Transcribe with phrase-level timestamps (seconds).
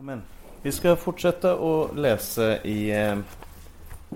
[0.00, 0.22] Amen.
[0.62, 3.18] Vi ska fortsätta att läsa i eh,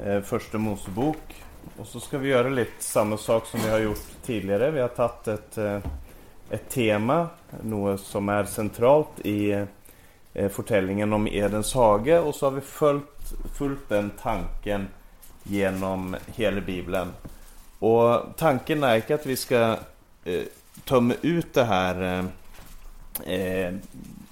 [0.04, 1.44] eh, Första Mosebok.
[1.78, 4.70] Och så ska vi göra lite samma sak som vi har gjort tidigare.
[4.70, 5.78] Vi har tagit ett, eh,
[6.50, 7.28] ett tema,
[7.62, 9.66] något som är centralt i
[10.34, 12.18] eh, om Edens hage.
[12.18, 14.88] Och så har vi följt, följt den tanken
[15.42, 17.08] genom hela Bibeln.
[17.78, 19.76] Och tanken är inte att vi ska
[20.24, 20.42] eh,
[20.84, 22.02] tömma ut det här
[23.24, 23.74] eh, eh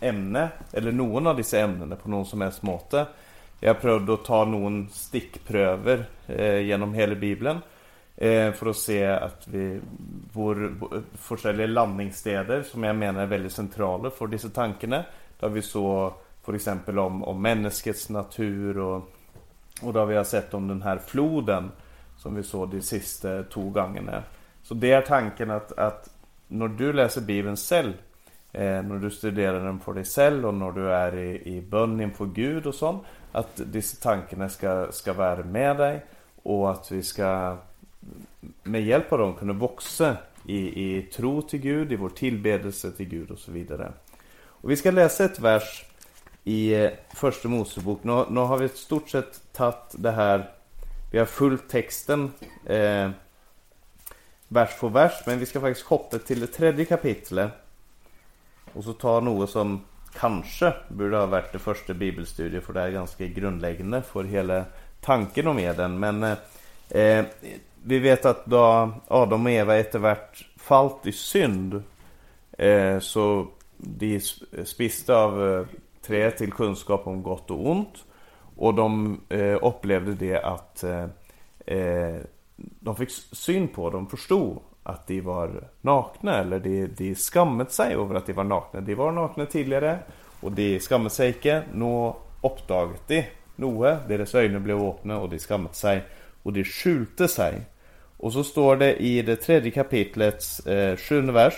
[0.03, 3.07] ämne, eller någon av dessa ämnen på någon som helst måte.
[3.61, 7.59] Jag prövade att ta någon stickpröver eh, genom hela Bibeln
[8.17, 9.81] eh, för att se att vi
[10.33, 10.75] vår
[11.15, 15.05] forskjellige landningsstäder som jag menar är väldigt centrala för dessa tankarna.
[15.41, 19.13] Där vi så för exempel om, om människets natur och,
[19.83, 21.71] och där vi har sett om den här floden
[22.17, 24.23] som vi såg de sista två gångerna.
[24.63, 26.11] Så det är tanken att, att
[26.49, 27.93] när du läser Bibeln själv
[28.53, 32.01] Eh, när du studerar den på dig själv och när du är i, i bön
[32.01, 33.03] inför Gud och sånt.
[33.33, 36.05] Att dessa tankarna ska, ska vara med dig
[36.43, 37.57] och att vi ska
[38.63, 43.09] med hjälp av dem kunna växa i, i tro till Gud, i vår tillbedelse till
[43.09, 43.93] Gud och så vidare.
[44.45, 45.85] Och vi ska läsa ett vers
[46.45, 48.05] i eh, Första Mosebok.
[48.05, 50.51] Nu, nu har vi i stort sett tagit det här,
[51.13, 52.33] vi har följt texten
[52.67, 53.11] eh,
[54.49, 57.53] vers för vers, men vi ska faktiskt hoppa till det tredje kapitlet
[58.73, 59.81] och så ta något som
[60.21, 64.65] kanske borde ha varit det första bibelstudiet för det är ganska grundläggande för hela
[65.01, 65.99] tanken om Eden.
[65.99, 66.39] Men eh,
[66.89, 67.25] eh
[67.85, 71.83] vi vet att då Adam och Eva eftervärt fallt i synd
[72.59, 73.47] eh, så
[73.77, 74.21] de
[74.65, 75.67] spiste av eh,
[76.03, 78.05] träet till kunskap om gott och ont.
[78.57, 81.07] Och de eh, upplevde det att eh,
[81.67, 82.21] eh
[82.57, 85.51] de fick syn på, de förstod att de var
[85.81, 88.81] nakna eller de, de skammet sig över att de var nakna.
[88.81, 89.99] De var nakna tidigare
[90.41, 91.63] och de skammet sig inte.
[91.75, 92.13] Nu
[92.43, 93.25] uppdaget de
[93.57, 93.99] noe.
[94.09, 96.03] Deras ögon blev öppna och de skammet sig
[96.43, 97.61] och de skjulte sig.
[98.17, 101.55] Och så står det i det tredje kapitlets eh, sjunde vers.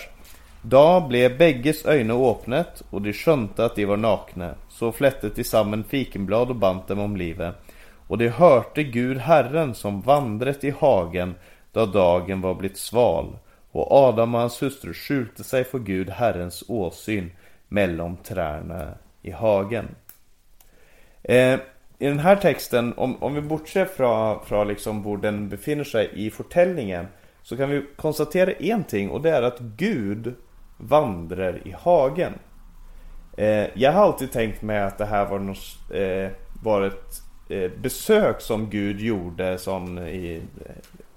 [0.61, 4.53] Då blev bägges ögon öppnet och de skönte att de var nakna.
[4.69, 7.55] Så flättet de samman fikenblad och band dem om livet.
[8.07, 11.35] Och de hörte Gud Herren som vandret i hagen
[11.75, 13.37] då dagen var blivit sval
[13.71, 17.31] och Adam och hans hustru skjulte sig för Gud Herrens åsyn
[17.67, 19.95] mellan träna i hagen.
[21.23, 21.59] Eh,
[21.97, 26.09] I den här texten, om, om vi bortser från, från liksom var den befinner sig
[26.13, 27.07] i fortällningen
[27.41, 30.33] så kan vi konstatera en ting och det är att Gud
[30.77, 32.33] vandrar i hagen.
[33.37, 36.31] Eh, jag har alltid tänkt mig att det här var, något, eh,
[36.63, 40.41] var ett eh, besök som Gud gjorde som i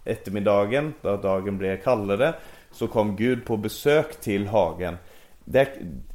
[0.08, 2.34] eftermiddagen, då dagen blev kallare,
[2.70, 4.96] så kom Gud på besök till hagen.
[5.44, 5.68] Det,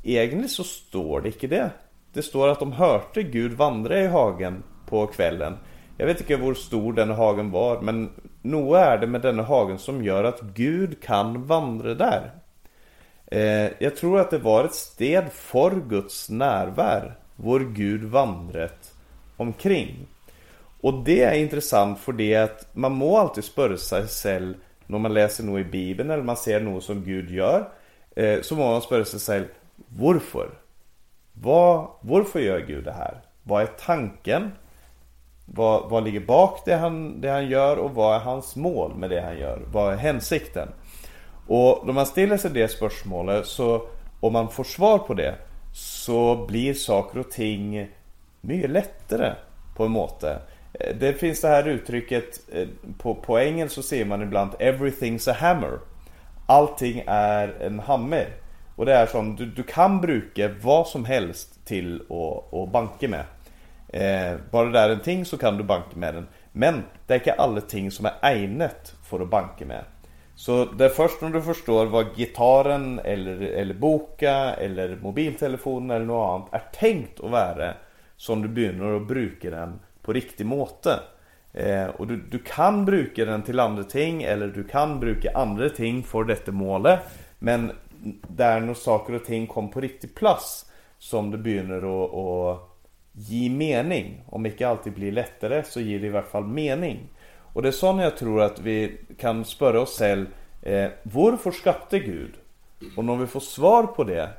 [0.03, 1.71] egentligen så står det inte det.
[2.13, 5.57] Det står att de hörte Gud vandra i hagen på kvällen.
[5.97, 8.09] Jag vet inte hur stor den hagen var, men
[8.41, 12.31] nog är det med denna hagen som gör att Gud kan vandra där.
[13.25, 18.93] Eh, jag tror att det var ett sted för Guds närvaro, vår Gud vandret
[19.37, 20.07] omkring.
[20.83, 24.53] Och det är intressant för det att man må alltid spöra sig själv
[24.87, 27.69] när man läser något i Bibeln eller man ser något som Gud gör.
[28.15, 29.45] Eh, så må man spöra sig själv,
[29.87, 30.49] varför?
[32.01, 33.21] Varför gör Gud det här?
[33.43, 34.51] Vad är tanken?
[35.45, 39.09] Vad, vad ligger bak det han, det han gör och vad är hans mål med
[39.09, 39.61] det han gör?
[39.71, 40.67] Vad är hänsikten?
[41.47, 43.87] Och när man ställer sig det spörsmålet så
[44.19, 45.35] om man får svar på det
[45.73, 47.87] så blir saker och ting
[48.41, 49.33] mycket lättare
[49.75, 50.39] på en måte.
[50.79, 52.67] Eh, det finns det här uttrycket, eh,
[52.97, 55.79] på, på engelska så ser man ibland 'everything's a hammer'
[56.45, 58.27] Allting är en hammer
[58.75, 63.07] Och det är som, du, du kan bruka vad som helst till att, att banka
[63.07, 63.25] med.
[63.87, 66.27] Eh, Bara det är en ting så kan du banka med den.
[66.51, 69.83] Men det är inte alla ting som är egnet för att banka med.
[70.35, 76.05] Så det är först när du förstår vad gitarren eller, eller boka eller mobiltelefonen eller
[76.05, 77.73] något annat är tänkt att vara
[78.17, 80.99] Som du börjar att bruka den på riktig måte.
[81.53, 85.69] Eh, och du, du kan bruka den till andra ting eller du kan bruka andra
[85.69, 86.99] ting för detta målet.
[87.39, 87.71] Men
[88.27, 90.65] där när saker och ting kommer på riktig plats
[90.99, 92.59] som det börjar att,
[93.15, 94.23] ge mening.
[94.29, 96.99] Om inte alltid blir lättare så ger det i alla fall mening.
[97.53, 100.25] Och det är sådant jag tror att vi kan spöra oss själv
[100.61, 102.33] eh, Varför skapte Gud?
[102.97, 104.29] Och när vi får svar på det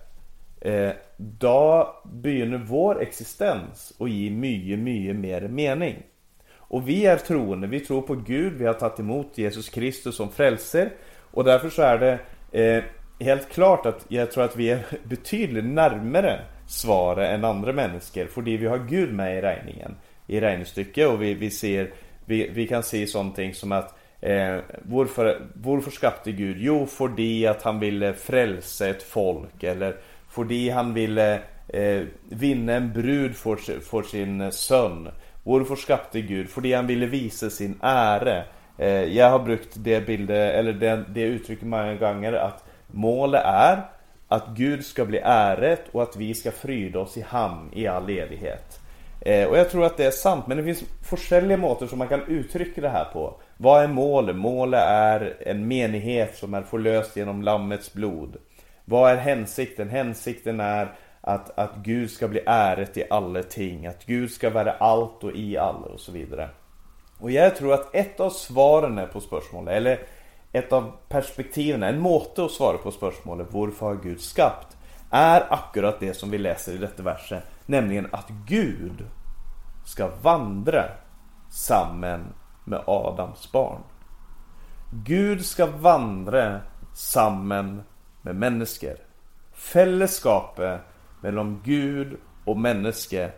[0.65, 6.03] Eh, då börjar vår existens och ge mycket, mycket mer mening.
[6.57, 10.31] Och vi är troende, vi tror på Gud, vi har tagit emot Jesus Kristus som
[10.31, 10.91] frälser.
[11.31, 12.19] Och därför så är det
[12.61, 12.85] eh,
[13.21, 18.27] helt klart att jag tror att vi är betydligt närmare svaret än andra människor.
[18.27, 19.97] För vi har Gud med i regningen,
[20.27, 21.91] i regnestykket, och vi, vi ser
[22.27, 26.57] vi, vi, kan se sånt som att, eh, varför, varför skapte Gud?
[26.61, 29.97] Jo, för det att han ville frälsa ett folk, eller
[30.35, 31.29] fordi han ville
[31.69, 35.09] eh, vinne en brud for, for sin eh, sønn.
[35.45, 36.49] Hvorfor skapte Gud?
[36.51, 38.45] Fordi han ville vise sin ære.
[38.79, 43.85] Eh, jeg har brukt det bildet, eller det, det uttrykket mange ganger, at målet er
[44.35, 48.11] at Gud skal bli æret, og at vi skal fryde oss i ham i all
[48.11, 48.81] evighet.
[49.21, 52.09] Eh, och jag tror att det är sant, men det finns forskjellige måter som man
[52.09, 53.41] kan uttrycka det här på.
[53.57, 54.37] Vad är målet?
[54.37, 58.37] Målet är en menighet som är förlöst genom Lammets blod.
[58.85, 59.89] Vad är hänsikten?
[59.89, 64.73] Hänsikten är att, att Gud ska bli äret i alla ting, att Gud ska vara
[64.73, 66.49] allt och i alla och så vidare.
[67.19, 70.01] Och jag tror att ett av svaren på spörsmålet, eller
[70.53, 74.77] ett av perspektiven, en måte att svara på spörsmålet varför har Gud skapat?
[75.11, 79.07] Är akkurat det som vi läser i detta verset Nämligen att Gud
[79.85, 80.85] ska vandra
[81.51, 82.25] samman
[82.65, 83.81] med Adams barn.
[84.91, 86.61] Gud ska vandra
[86.95, 87.83] samman
[88.25, 88.97] med människor.
[89.53, 90.81] Fällskapet
[91.21, 93.31] mellan Gud och människa,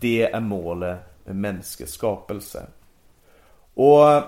[0.00, 2.66] det är målet med människeskapelse.
[3.74, 4.22] Och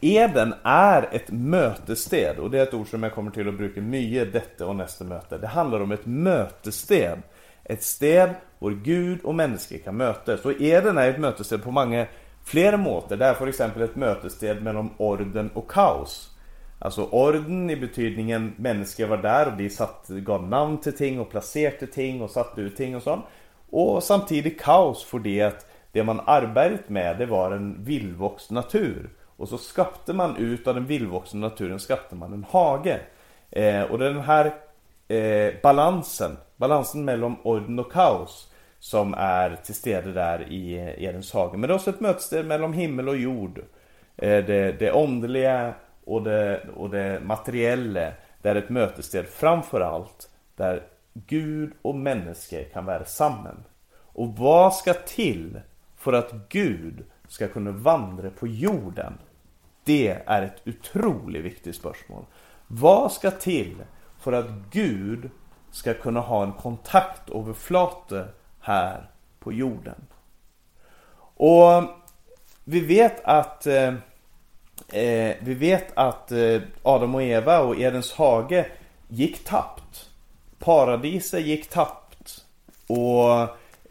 [0.00, 3.80] Eden är ett mötessted och det är ett ord som jag kommer till att bruka
[3.80, 5.38] mycket detta och nästa möte.
[5.38, 7.22] Det handlar om ett mötessted
[7.64, 10.44] ett sted där Gud och människa kan mötas.
[10.44, 12.06] Och Eden är ett møtested på många
[12.44, 13.16] flera måter.
[13.16, 16.33] Det är för exempel ett møtested mellan orden och kaos.
[16.84, 21.30] Alltså orden i betydningen människor var där och de satt, gav namn till ting och
[21.30, 23.24] placerade ting och satte ut ting och sånt
[23.70, 29.10] och samtidigt kaos för det att det man arbetat med, det var en vildvuxen natur.
[29.36, 33.00] och så skapade man ut av den vildvuxna naturen skapade man en hage.
[33.50, 34.54] Eh, och det den här
[35.08, 41.56] eh, balansen balansen mellan orden och kaos som är till stede där i Edens hage.
[41.56, 43.58] Men det är också ett möte mellan himmel och jord.
[44.16, 45.74] Eh, det, det åndelige
[46.06, 48.12] och det, och det materiella.
[48.42, 53.64] Det är ett møtested framför allt där Gud och människor kan vara samman.
[53.94, 55.60] Och vad ska till
[55.96, 59.18] för att Gud ska kunna vandra på jorden?
[59.84, 62.24] Det är ett otroligt viktigt spörsmål.
[62.66, 63.76] Vad ska till
[64.18, 65.30] för att Gud
[65.70, 68.28] ska kunna ha en kontakt över flate
[68.60, 70.06] här på jorden.
[71.36, 71.82] Och
[72.64, 73.94] vi vet att eh,
[74.92, 78.66] eh, vi vet att eh, Adam och Eva och Edens hage
[79.08, 80.10] gick tappt.
[80.58, 82.44] Paradiset gick tappt.
[82.86, 83.32] Och,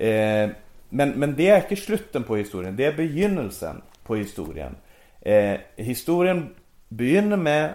[0.02, 0.50] eh,
[0.90, 4.76] men, men det är inte slutet på historien, det är begynnelsen på historien.
[5.22, 6.56] Eh, historien
[6.90, 7.74] begynner med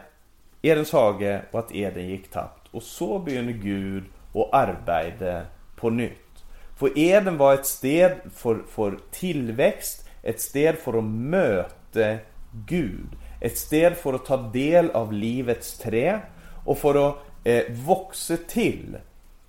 [0.63, 2.69] Edens hage och att Eden gick tappt.
[2.71, 5.43] Och så begynner Gud och arbeta
[5.77, 6.45] på nytt.
[6.77, 12.17] För Eden var ett sted för, för tillväxt, ett sted för att möta
[12.53, 13.17] Gud.
[13.41, 16.21] Et sted for å ta del av livets tre,
[16.65, 17.07] og for å
[17.45, 18.99] eh, vokse till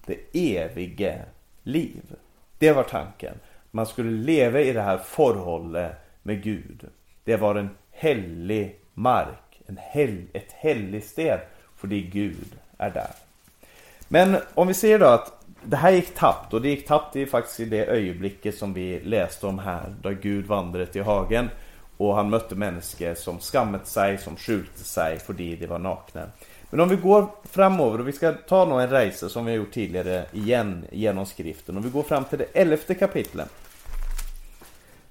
[0.05, 1.13] det evige
[1.63, 2.15] liv.
[2.57, 3.39] Det var tanken.
[3.71, 5.91] Man skulle leva i det här förhållet
[6.23, 6.89] med Gud.
[7.23, 11.39] Det var en helig mark, en hel, ett heligt sted,
[11.75, 13.11] fordi Gud är där.
[14.07, 17.25] Men om vi ser då att det här gick tappt och det gick tappt i
[17.25, 19.95] faktiskt i det ögonblicket som vi läste om här.
[20.01, 21.49] Där Gud vandrade till hagen
[21.99, 26.25] och han mötte människor som skammet sig, som skjulte sig för de var nakna.
[26.69, 29.71] Men om vi går framover och vi ska ta en resa som vi har gjort
[29.71, 31.77] tidigare igen genom skriften.
[31.77, 33.49] Om vi går fram till det elfte kapitlet.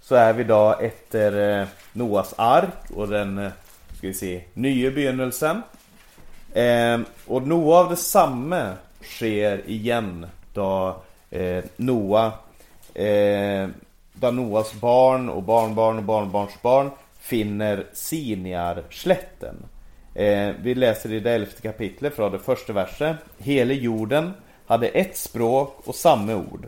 [0.00, 3.50] Så är vi då efter eh, Noas ark och den, eh,
[3.96, 5.62] ska vi se, nya begynnelsen.
[6.52, 7.96] Eh, och Noa av det
[9.02, 11.02] sker igen då
[11.76, 12.32] Noa
[14.20, 19.56] där Noas barn och barnbarn och barnbarnsbarn finner Siniarsletten.
[20.14, 23.16] Eh, vi läser i det elfte kapitlet från det första verset.
[23.38, 24.32] Hele jorden
[24.66, 26.66] hade ett språk och samma ord.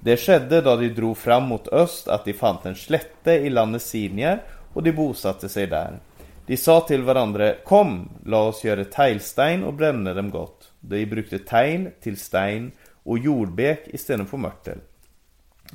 [0.00, 3.82] Det skedde då de drog fram mot öst att de fann en slätte i landet
[3.82, 5.98] Sinier och de bosatte sig där.
[6.46, 7.54] De sa till varandra.
[7.64, 10.72] Kom, låt oss göra teglstein och bränna dem gott.
[10.80, 12.72] De brukte tegl till stein
[13.02, 14.78] och jordbek för mörtel.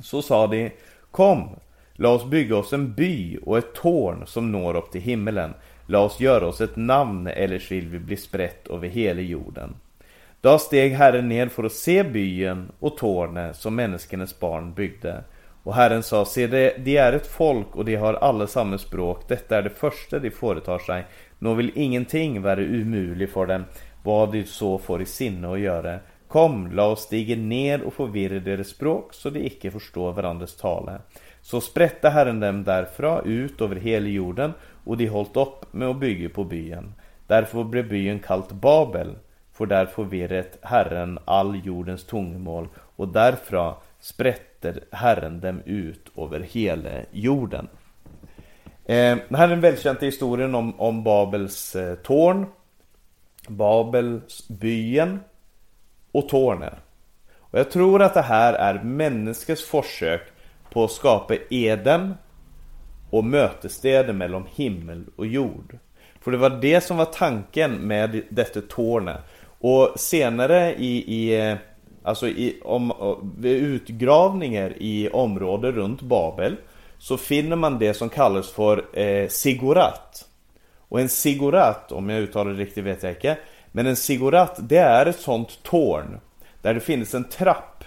[0.02, 0.70] Så sa de,
[1.10, 1.48] Kom,
[1.94, 5.54] la oss bygga oss en by och ett torn som når upp till himmelen.
[5.86, 9.74] La oss göra oss ett namn, eller vill vi bli sprätt över hela jorden.
[10.40, 15.24] Då steg Herren ned för att se byen och tornet som människornas barn byggde.
[15.62, 19.28] Och Herren sa, se det, de är ett folk och de har alla samma språk.
[19.28, 21.06] Detta är det första de företar sig.
[21.38, 23.64] Nå vill ingenting vara umulig för dem,
[24.02, 25.98] vad de så får i sinne att göra.
[26.28, 30.98] Kom, la oss stige ner och forvirre deres språk, så de ikke forstår hverandres tale.
[31.42, 34.52] Så spredte Herren dem derfra ut over hele jorden,
[34.84, 36.92] og de holdt opp med å bygge på byen.
[37.28, 39.16] Derfor ble byen kalt Babel,
[39.52, 42.68] for der forvirret Herren all jordens tungemål,
[43.00, 47.68] og derfra spredte Herren dem ut over hele jorden.
[48.84, 52.46] Eh, det här är den välkända historien om, om Babels eh, torn,
[53.48, 55.20] Babelsbyen
[56.12, 56.74] och tårnet.
[57.38, 60.22] Och jag tror att det här är människans försök
[60.72, 62.14] på att skapa Eden
[63.10, 65.78] och mötesstäder mellan himmel och jord.
[66.20, 69.20] För det var det som var tanken med detta tornet.
[69.58, 71.56] Och senare i, i
[72.02, 72.92] alltså i, om,
[73.38, 76.56] vid utgravningar i området runt Babel
[76.98, 80.24] så finner man det som kallas för eh, sigurat.
[80.88, 83.36] Och en sigurat, om jag uttalar det riktigt vet jag inte,
[83.72, 86.20] men en ziggurat det är ett sånt torn
[86.62, 87.84] där det finns en trapp.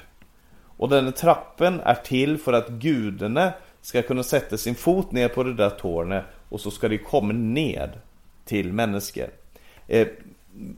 [0.78, 5.44] Och den trappen är till för att gudarna ska kunna sätta sin fot ner på
[5.44, 7.90] det där tornet och så ska de komma ned
[8.46, 9.30] till människor.
[9.88, 10.08] Eh,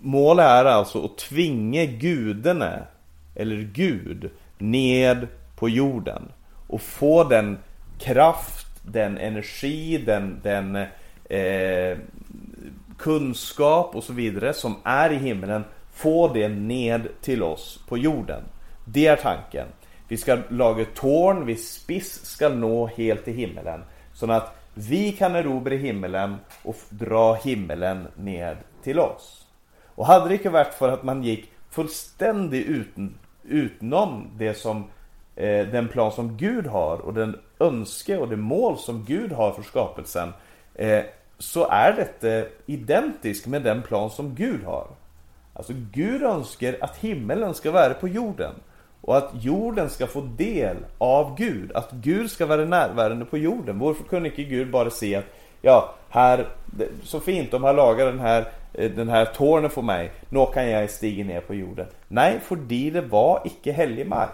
[0.02, 2.80] målet är alltså att tvinga gudarna,
[3.36, 6.32] eller Gud, ned på jorden.
[6.68, 7.58] Och få den
[8.00, 10.76] kraft, den energi, den, den
[11.30, 11.98] eh,
[13.04, 18.44] kunskap och så vidare som är i himlen få det ned till oss på jorden.
[18.86, 19.68] Det är tanken.
[20.08, 23.84] Vi ska laga torn, vi spiss ska nå helt till himmelen.
[24.14, 29.48] Så att vi kan erobra himmelen och dra himmelen ned till oss.
[29.96, 34.84] Och hade det inte varit för att man gick fullständigt utan, utenom det som
[35.36, 39.52] eh, den plan som Gud har och den önske och det mål som Gud har
[39.52, 40.34] för skapelsen
[40.76, 41.04] eh,
[41.38, 44.88] så är detta identiskt med den plan som Gud har.
[45.54, 48.54] Alltså Gud önskar att himmelen ska vara på jorden
[49.02, 53.80] och att jorden ska få del av Gud, att Gud ska vara närvarande på jorden.
[53.80, 55.26] Varför kunde inte Gud bara se att
[55.62, 56.48] ja, här,
[57.04, 60.70] så fint, de har lagat den här, eh, den här tårnen för mig, nu kan
[60.70, 61.88] jag stiga ner på jorden.
[62.08, 64.30] Nej, för det var icke helig mark.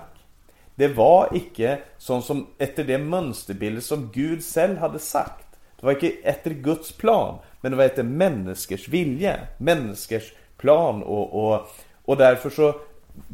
[0.75, 5.48] Det var icke sånt som efter det mönsterbild som Gud själv hade sagt.
[5.79, 11.45] Det var inte efter Guds plan, men det var efter människors vilja, människors plan och,
[11.45, 11.67] och,
[12.05, 12.75] och därför så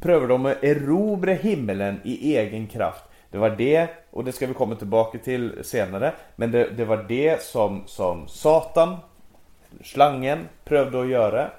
[0.02, 3.04] prövar de att erobra himmelen i egen kraft.
[3.32, 7.06] Det var det, och det ska vi komma tillbaka till senare, men det, det var
[7.08, 8.98] det som, som Satan,
[9.84, 11.52] slangen, prövade att göra.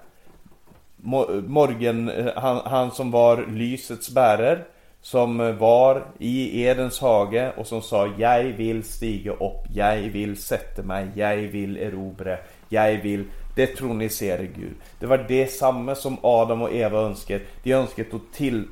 [1.47, 4.59] Morgen, eh, han, han som var lysets bärare
[5.07, 10.37] som eh, var i Edens hage och som sa Jag vill stiga upp, jag vill
[10.37, 12.37] sätta mig, jag vill erobra,
[12.69, 14.75] jag vill detronisera Gud.
[15.01, 17.41] Det var det samma som Adam och Eva önskade.
[17.63, 18.69] De önskade att till,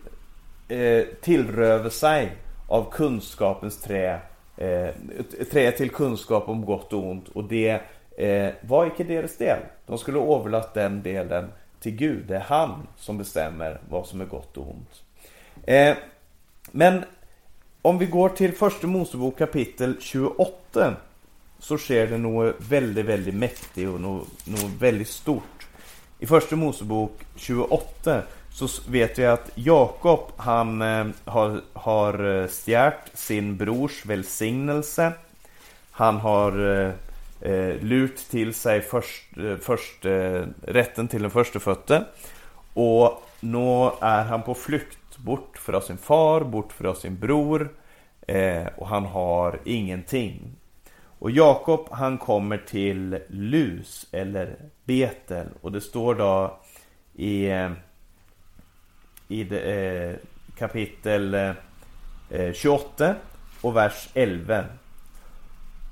[0.68, 2.32] eh, tillröva sig
[2.68, 4.20] av kunskapens trä.
[4.56, 4.88] Eh,
[5.52, 7.28] trä till kunskap om gott och ont.
[7.28, 7.80] Och det
[8.18, 9.58] eh, var inte deras del.
[9.86, 12.26] De skulle överlåta den delen till Gud.
[12.26, 15.02] Det är han som bestämmer vad som är gott och ont.
[15.66, 15.96] Eh,
[16.76, 17.04] men
[17.82, 20.96] om vi går till första Mosebok kapitel 28
[21.58, 25.66] så sker det något väldigt, väldigt mäktigt och något, något väldigt stort.
[26.18, 33.10] I första Mosebok 28 så vet vi att Jakob han eh, har, har eh, stjärt
[33.14, 35.12] sin brors välsignelse.
[35.90, 36.92] Han har eh,
[37.50, 39.24] eh lurt till sig först,
[39.60, 42.04] först eh, rätten till den första fötte.
[42.74, 47.74] Och nu är han på flykt bort från sin far, bort från sin bror
[48.26, 50.56] eh, och han har ingenting.
[51.18, 56.58] Och Jakob han kommer till Lus eller Betel och det står då
[57.14, 57.46] i,
[59.28, 60.16] i det, eh,
[60.58, 63.14] kapitel eh, 28
[63.60, 64.64] och vers 11.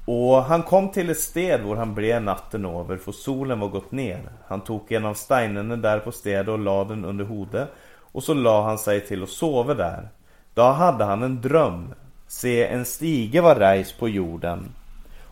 [0.05, 3.93] Och han kom till ett sted hvor han blev natten över för solen var gått
[3.93, 4.21] ner.
[4.47, 7.69] Han tog en av steinarna där på stedet och lade den under hodet
[8.13, 10.09] och så la han sig till att sova där.
[10.55, 11.95] Då hade han en dröm.
[12.29, 14.75] Se, en stige var rejs på jorden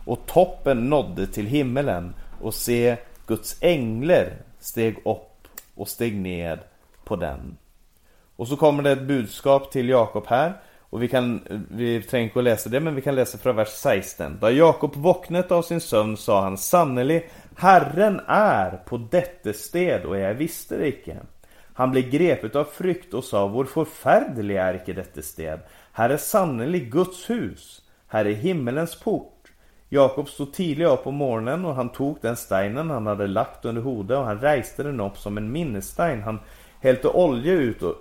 [0.05, 2.95] och toppen nådde till himmelen och se,
[3.27, 6.59] Guds änglar steg upp och steg ned
[7.03, 7.57] på den.
[8.35, 12.43] Och så kommer det ett budskap till Jakob här och vi kan, vi tänker att
[12.43, 14.37] läsa det men vi kan läsa från vers 16.
[14.41, 17.23] Då Jakob vaknat av sin sömn sa han sannerligen,
[17.57, 21.17] Herren är på detta sted och jag visste det icke.
[21.73, 25.59] Han blev grepet av frykt och sa, vår förfärlig är icke detta sted.
[25.91, 29.51] Här är sannerligen Guds hus, här är himmelens port.
[29.89, 33.81] Jakob stod tidigt upp på morgonen och han tog den steinen han hade lagt under
[33.81, 36.21] hodet och han rejste den upp som en minnesstein.
[36.21, 36.39] Han
[36.81, 37.95] hällde olja ut och,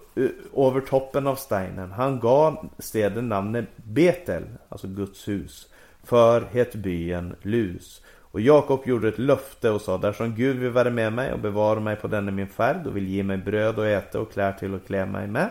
[0.56, 1.92] över toppen av steinen.
[1.92, 5.68] Han gav staden namnet Betel, alltså Guds hus,
[6.04, 8.02] för het byen Lus.
[8.32, 11.80] Och Jakob gjorde ett löfte och sa, därsom Gud vill vara med mig och bevara
[11.80, 14.74] mig på denna min färd och vill ge mig bröd och äta och klär till
[14.74, 15.50] och klä mig med.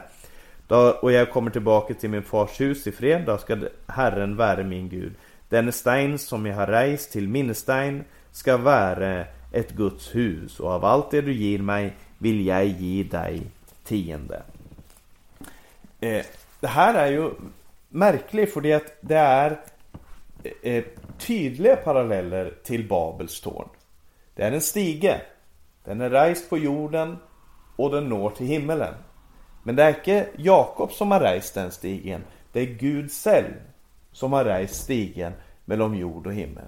[0.68, 3.58] Då, och jag kommer tillbaka till min fars hus i fred, då ska
[3.88, 5.14] Herren vara min Gud.
[5.50, 10.86] Den stein som jag har rejst till minnestein ska vara ett Guds hus och av
[10.86, 13.42] allt det du ger mig vill jag ge dig
[13.84, 14.44] tiende.
[16.00, 16.26] Eh,
[16.60, 17.32] det här är ju
[17.90, 19.60] märkligt för det, det är
[20.62, 20.84] eh,
[21.20, 23.70] tydliga paralleller till Babels torn.
[24.36, 25.22] Det är en stige.
[25.84, 27.18] Den är rejst på jorden
[27.76, 28.94] och den når till himmelen.
[29.64, 32.24] Men det är inte Jakob som har rejst den stigen.
[32.52, 33.54] Det är Gud själv
[34.12, 35.34] som har rejst stigen
[35.66, 36.66] mellan jord och himmel.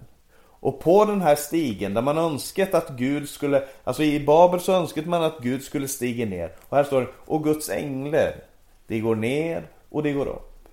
[0.62, 4.74] Och på den här stigen där man önskat att Gud skulle, alltså i Babel så
[4.74, 6.52] önskade man att Gud skulle stiga ner.
[6.70, 8.34] Och här står det, och Guds änglar,
[8.88, 10.68] de går ner och de går upp.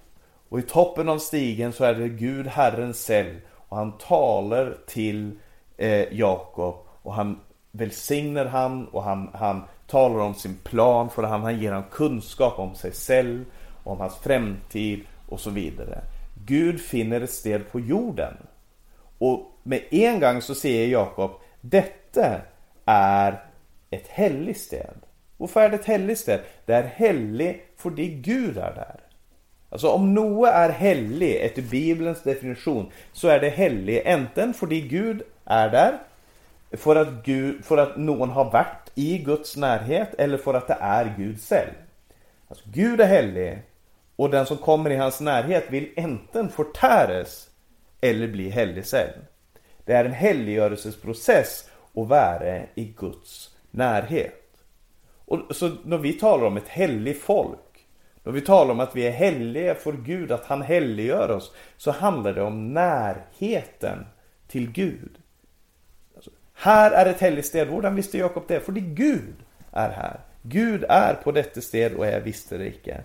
[0.48, 3.34] Och i toppen av stigen så är det Gud, Herren själv.
[3.68, 5.38] Och han talar till
[5.76, 11.42] eh, Jakob och han välsignar han och han, han talar om sin plan för han,
[11.42, 13.44] han ger honom kunskap om sig själv,
[13.84, 16.00] om hans framtid och så vidare.
[16.46, 18.34] Gud finner ett sted på jorden.
[19.18, 22.40] Och med en gång så säger Jakob, detta
[22.84, 23.44] är
[23.90, 24.94] ett heligt sted.
[25.36, 26.40] Varför är det ett heligt sted?
[26.66, 29.00] Det är heligt för det Gud är där.
[29.70, 34.72] Alltså om något är heligt efter Bibelns definition så är det heligt enten för att
[34.72, 35.98] Gud är där
[36.72, 40.76] för att, Gud, för att någon har varit i Guds närhet eller för att det
[40.80, 41.72] är Gud själv.
[42.48, 43.62] Alltså Gud är helig
[44.16, 47.48] och den som kommer i hans närhet vill enten förtäras
[48.00, 49.18] eller bli helig själv.
[49.84, 54.44] Det är en helliggörelsesprocess att vara i Guds närhet.
[55.24, 57.58] Och så när vi talar om ett heligt folk,
[58.22, 61.90] då vi talar om att vi är heliga för Gud, att han helliggör oss, så
[61.90, 64.06] handlar det om närheten
[64.48, 65.18] till Gud.
[66.16, 67.68] Alltså, här är ett heligt sted.
[67.68, 68.60] Hur visste Jakob det?
[68.60, 69.34] För det Gud
[69.72, 70.20] är här.
[70.42, 73.00] Gud är på detta sted och jag visste det icke.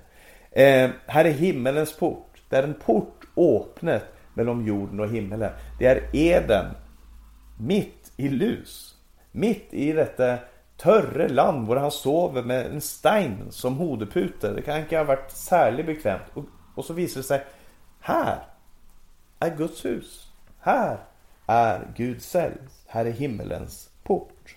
[0.52, 2.42] Eh, här är himmelens port.
[2.50, 5.52] Det är en port öppnet mellan jorden och himmelen.
[5.80, 6.66] Det är Eden.
[7.60, 8.96] Mitt i lus.
[9.32, 10.38] Mitt i detta
[10.78, 14.54] törre land där han sover med en stein som hodepute.
[14.54, 16.22] Det kan inte ha varit särskilt bekvämt.
[16.34, 17.44] Och, och så visar det sig,
[18.00, 18.40] här
[19.40, 20.28] är Guds hus.
[20.60, 20.98] Här
[21.46, 22.58] är Gud själv.
[22.88, 24.56] Här är himmelens port.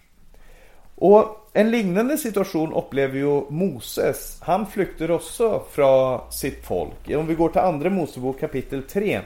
[0.95, 4.39] Och en liknande situation upplever ju Moses.
[4.43, 7.11] Han flykter också från sitt folk.
[7.17, 9.21] Om vi går till andra Mosebok kapitel 3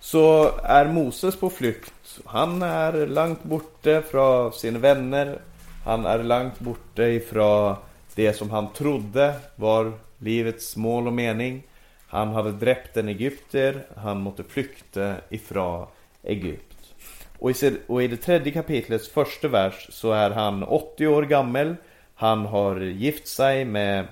[0.00, 2.20] så är Moses på flykt.
[2.24, 5.38] Han är långt borta från sina vänner.
[5.84, 7.76] Han är långt borta ifrån
[8.14, 11.62] det som han trodde var livets mål och mening.
[12.08, 13.86] Han hade dräpt en egypter.
[13.96, 15.86] Han måste flykta ifrån
[16.22, 16.94] Egypt.
[17.38, 21.76] Och i, och i det tredje kapitlets första vers så är han 80 år gammal.
[22.14, 24.06] Han har gift sig med,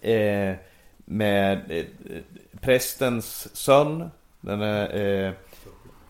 [0.00, 0.54] eh,
[1.04, 1.84] med eh,
[2.60, 4.10] prästens son
[4.40, 5.26] den är...
[5.26, 5.32] Eh,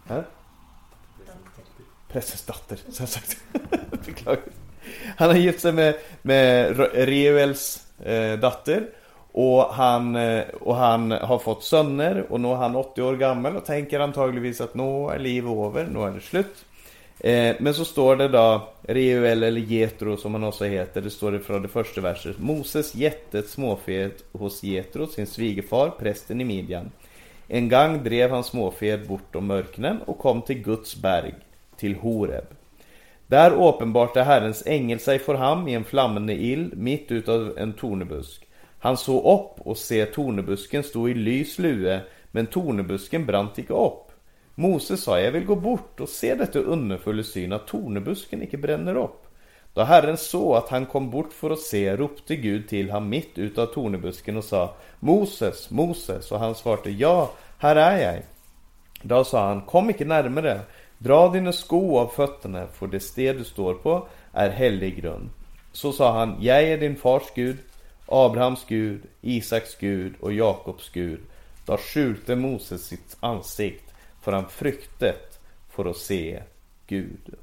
[0.06, 0.24] här?
[2.08, 3.36] Prästens dotter, som sagt.
[5.16, 8.86] Han har gift sig med, med Reuels eh, dotter.
[9.32, 13.56] Och han, eh, och han har fått söner och nu är han 80 år gammal
[13.56, 16.64] och tänker antagligen att nu är livet över, nu är det slut.
[17.20, 21.32] Eh, men så står det då Reuel eller Getro som han också heter, det står
[21.32, 22.38] det från det första verset.
[22.38, 26.90] Moses gett ett småfet hos Getro, sin svigerfar, prästen i Midjan.
[27.50, 31.34] En gång drev han småfed bortom mörknen och kom till Guds berg,
[31.76, 32.44] till Horeb.
[33.26, 38.46] Där uppenbarte Herrens ängel sig för ham i en flammande ill mitt utav en tornebusk.
[38.78, 44.12] Han såg upp och se tornebusken stå i lys lue, men tornebusken brant icke upp.
[44.54, 48.96] Mose sa, jag vill gå bort och se detta underfulla syn att tornebusken icke bränner
[48.96, 49.27] upp.
[49.78, 53.38] Då Herren såg att han kom bort för att se ropte Gud till honom mitt
[53.38, 58.22] utav tornebusken och sa Moses, Moses och han svarade ja, här är jag.
[59.02, 60.60] Då sa han kom icke närmare,
[60.98, 65.30] dra dina sko av fötterna för det sted du står på är helig grund.
[65.72, 67.58] Så sa han, jag är din fars Gud,
[68.06, 71.20] Abrahams Gud, Isaks Gud och Jakobs Gud.
[71.66, 76.42] Då skjulte Moses sitt ansikt för han fryktet för att se
[76.86, 77.34] Gud.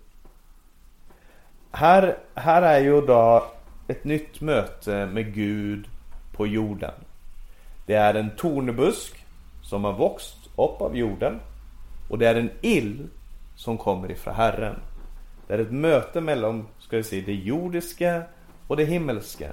[1.78, 3.46] Här, här är ju då
[3.88, 5.88] ett nytt möte med Gud
[6.32, 6.94] på jorden.
[7.86, 9.26] Det är en tornebusk
[9.62, 11.40] som har vuxit upp av jorden
[12.10, 13.08] och det är en ill
[13.56, 14.80] som kommer ifrån Herren.
[15.48, 18.24] Det är ett möte mellan, ska vi säga, det jordiska
[18.68, 19.52] och det himmelska.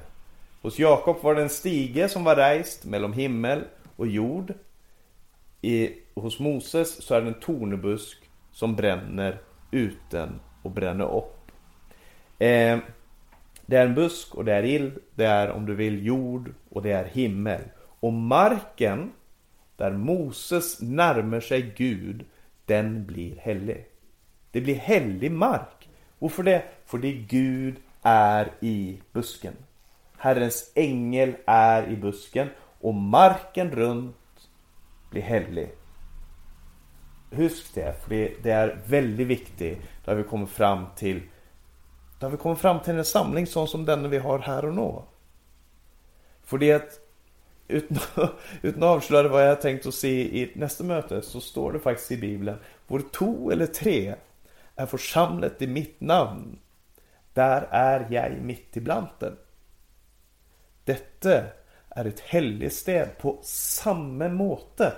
[0.61, 3.65] Hos Jakob var det en stige som var rejst mellan himmel
[3.97, 4.55] och jord.
[5.61, 11.42] I, hos Moses så är det en tornebusk som bränner uten och bränner upp.
[12.43, 12.79] Eh,
[13.67, 16.83] det är en busk och det är ill, det är om du vill jord och
[16.83, 17.61] det är himmel.
[18.01, 19.13] Och marken
[19.77, 22.25] där Moses närmar sig Gud,
[22.67, 23.87] den blir helig.
[24.51, 25.89] Det blir helig mark.
[26.19, 26.63] Varför det?
[26.87, 29.55] För det Gud är i busken.
[30.17, 32.49] Herrens ängel är i busken
[32.81, 34.49] och marken runt
[35.11, 35.71] blir helig.
[37.31, 38.11] Husk det, för
[38.43, 39.79] det, är väldigt viktigt.
[40.05, 41.21] Då har vi kommit fram till
[42.23, 44.75] då har vi kommit fram till en samling sån som den vi har här och
[44.75, 45.03] nu.
[46.45, 47.01] För det att
[47.69, 47.99] utan,
[48.63, 52.11] utan att avslöja vad jag tänkt att se i nästa möte så står det faktiskt
[52.11, 54.15] i Bibeln Vår to eller tre
[54.77, 56.59] är församlet i mitt namn.
[57.33, 59.37] Där är jag mitt ibland dem.
[60.85, 61.43] Detta
[61.89, 64.93] är ett helgested på samma måte.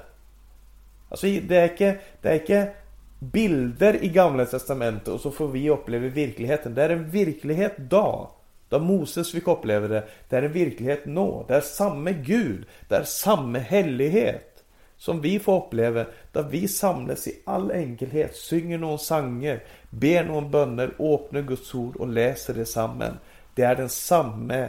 [1.09, 2.73] Alltså det är inte, det är inte
[3.19, 6.75] bilder i gamla testamentet och så får vi uppleva verkligheten.
[6.75, 8.31] Det är en verklighet då.
[8.69, 10.05] Då Moses fick uppleva det.
[10.29, 11.45] Det är en verklighet nå.
[11.49, 12.67] Det är samma Gud.
[12.89, 14.51] Det är samma helighet.
[14.97, 20.51] Som vi får uppleva där vi samlas i all enkelhet, synger någon sanger, ber någon
[20.51, 23.19] böner, öppnar Guds ord och läser det samman.
[23.55, 24.67] Det är den samma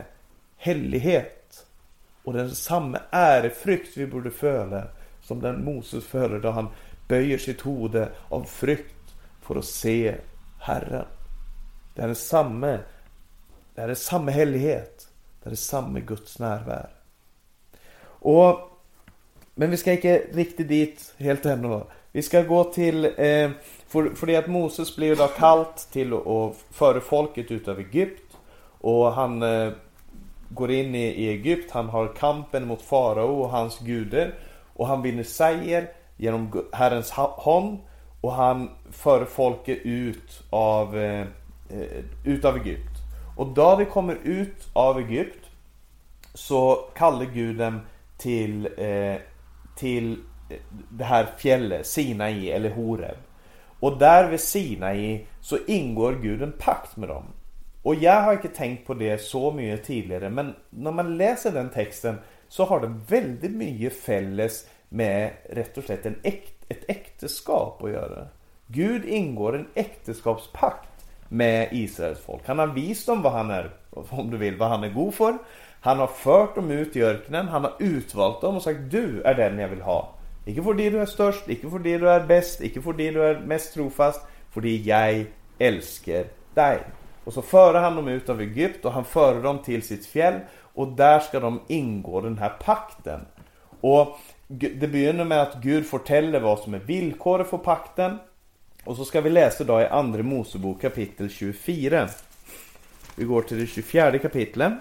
[0.57, 1.65] helighet
[2.23, 4.83] och den samma ärefrykt vi borde föra
[5.21, 6.67] som den Moses före då han
[7.07, 10.15] böjer sitt hode av frykt för att se
[10.59, 11.05] Herren.
[11.95, 12.77] Det är samma
[13.75, 15.07] det är samma helighet.
[15.43, 16.87] Det är samma Guds närvaro.
[18.07, 18.75] Och
[19.55, 21.81] men vi ska inte riktigt dit helt ännu.
[22.11, 23.51] Vi ska gå till, eh,
[23.87, 28.37] för, för det att Moses blir då kallt till att föra folket ut av Egypt.
[28.81, 29.71] Och han eh,
[30.49, 34.33] går in i, i Egypt, han har kampen mot farao och hans guder.
[34.73, 37.77] Och han vinner seger genom Herrens hand.
[38.21, 41.27] Och han för folket ut av, eh,
[41.69, 42.97] eh, ut av Egypt.
[43.37, 45.49] Och då vi kommer ut av Egypt
[46.33, 47.79] så kallar Gud dem
[48.17, 49.15] till eh,
[49.75, 50.57] till eh,
[50.89, 53.17] det här fjället, Sinai eller Horeb.
[53.79, 57.23] Och där vid Sinai så ingår Gud en pakt med dem.
[57.81, 61.69] Och jag har inte tänkt på det så mycket tidigare men när man läser den
[61.69, 62.15] texten
[62.47, 67.91] så har den väldigt mycket fälles med rätt och slett en äkt, ett äktenskap att
[67.91, 68.27] göra.
[68.67, 70.89] Gud ingår en äktenskapspakt
[71.29, 72.41] med Israels folk.
[72.47, 75.37] Han har visat dem vad han är, om du vill, vad han är god för.
[75.81, 79.35] Han har fört dem ut i öknen, han har utvalt dem och sagt du är
[79.35, 80.15] den jag vill ha.
[80.45, 83.11] Icke för det du är störst, icke för det du är bäst, icke för det
[83.11, 84.21] du är mest trofast,
[84.51, 85.25] för det jag
[85.59, 86.79] älskar dig.
[87.23, 90.39] Och så för han dem ut av Egypt och han för dem till sitt fjäll
[90.59, 93.25] och där ska de ingå den här pakten.
[93.81, 94.17] Och
[94.47, 98.17] det börjar med att Gud fortäller vad som är villkoret för pakten.
[98.83, 102.09] Och så ska vi läsa då i Andra Mosebok kapitel 24.
[103.15, 104.73] Vi går till det 24 kapitlet.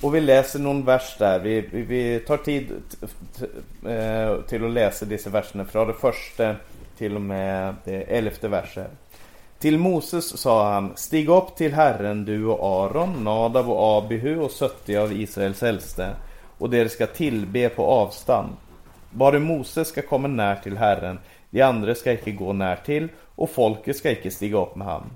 [0.00, 1.38] Och vi läser någon vers där.
[1.38, 2.72] Vi, vi, vi tar tid
[3.86, 6.56] eh, till att läsa dessa verserna från det första
[6.98, 8.90] till och med det elfte verset.
[9.64, 14.50] Till Moses sa han, stig upp till Herren du och Aron, Nadab och Abihu och
[14.50, 16.10] söttio av Israels äldste,
[16.58, 18.48] och det ska tillbe på avstånd.
[19.10, 21.18] Bara Moses ska komma när till Herren,
[21.50, 25.10] de andra ska icke gå när till, och folket ska icke stiga upp med han.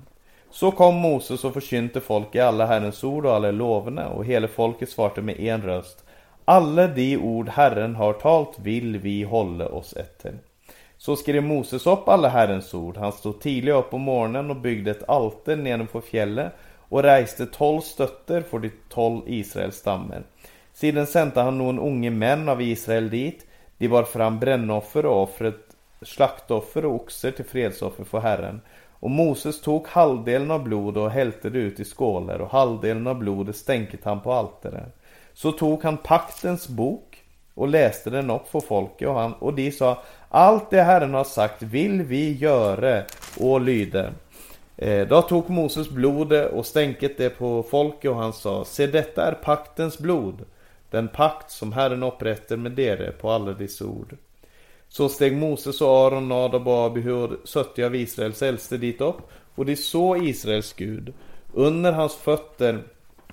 [0.51, 4.47] Så kom Moses och försynte folket i alla Herrens ord och alla lovene, och hela
[4.47, 6.03] folket svarte med en röst.
[6.45, 10.33] Alla de ord Herren har talt vill vi hålla oss efter.
[11.01, 12.97] Så skrev Moses upp alla Herrens ord.
[12.97, 17.81] Han stod tidigt upp på morgonen och byggde ett alter nedanför fjället och reste tolv
[17.81, 20.23] stötter för de tolv Israels stammar.
[20.73, 23.45] Sedan sände han någon unge män av Israel dit.
[23.77, 25.55] De bar fram brännoffer och offret
[26.01, 28.61] slaktoffer och oxer till fredsoffer för Herren.
[28.99, 33.15] Och Moses tog halvdelen av blodet och hälte det ut i skålar och halvdelen av
[33.19, 34.95] blodet stänket han på altaret.
[35.33, 37.08] Så tog han paktens bok
[37.59, 41.23] och läste den upp för folket och, han, och de sa Allt det Herren har
[41.23, 43.03] sagt vill vi göra
[43.39, 44.11] och lyda.
[44.77, 49.25] Eh, då tog Moses blodet och stänket det på folket och han sa Se detta
[49.25, 50.45] är paktens blod,
[50.89, 54.17] den pakt som Herren upprättar med dere på alla dessa ord.
[54.87, 59.17] Så steg Moses och Aron, Nadab och Abiho och sötte av Israels äldste dit upp,
[59.55, 61.13] och de såg Israels Gud.
[61.53, 62.83] Under hans fötter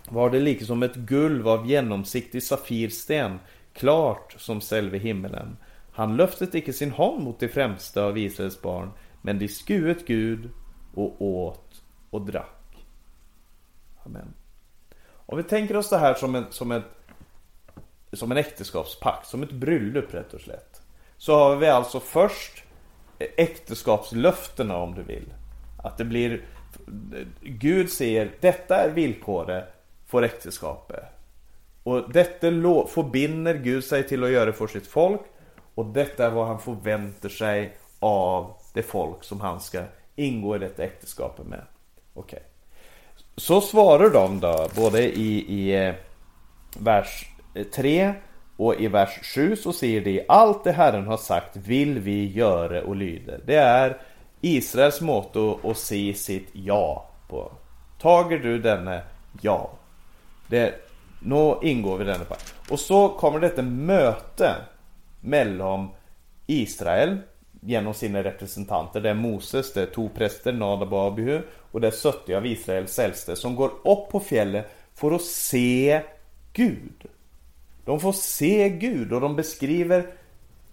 [0.08, 3.38] var det liksom ett gulv av genomsiktig safirsten,
[3.76, 5.56] klart som selve himmelen.
[5.92, 8.90] Han löftet icke sin hand mot de främsta av Israels barn,
[9.22, 10.50] men de skuet Gud
[10.94, 12.86] och åt och drack.
[14.04, 14.34] Amen.
[15.08, 16.84] Om vi tänker oss det här som en, som ett,
[18.12, 20.82] som en äktenskapspakt, som ett bröllop rätt och slätt.
[21.16, 22.64] Så har vi alltså först
[23.18, 25.32] äktenskapslöftena om du vill.
[25.82, 26.44] Att det blir
[27.40, 29.64] Gud säger detta är villkoret
[30.06, 31.04] för äktenskapet.
[31.86, 32.46] Och detta
[32.86, 35.20] förbinder Gud sig till att göra för sitt folk.
[35.74, 39.82] Och detta är vad han förväntar sig av det folk som han ska
[40.16, 41.62] ingå i detta äktenskapet med.
[42.14, 42.36] Okej.
[42.36, 42.48] Okay.
[43.36, 45.94] Så svarar de då, både i, i eh,
[46.78, 48.14] vers eh, 3
[48.56, 52.82] och i vers 7 så säger de Allt det Herren har sagt vill vi göra
[52.82, 53.40] och lyder.
[53.46, 54.00] Det är
[54.40, 57.52] Israels motto att se sitt ja på.
[57.98, 59.02] Tager du denne
[59.40, 59.70] ja.
[60.48, 60.85] Det,
[61.26, 62.54] nu ingår vi i denna pakt.
[62.70, 64.54] Och så kommer det ett möte
[65.20, 65.88] mellan
[66.46, 67.18] Israel
[67.60, 69.00] genom sina representanter.
[69.00, 72.46] Det är Moses, det är två präster, Nadab och Abihu och det är 70 av
[72.46, 76.02] Israels äldste som går upp på fjället för att se
[76.52, 77.06] Gud.
[77.84, 80.06] De får se Gud och de beskriver,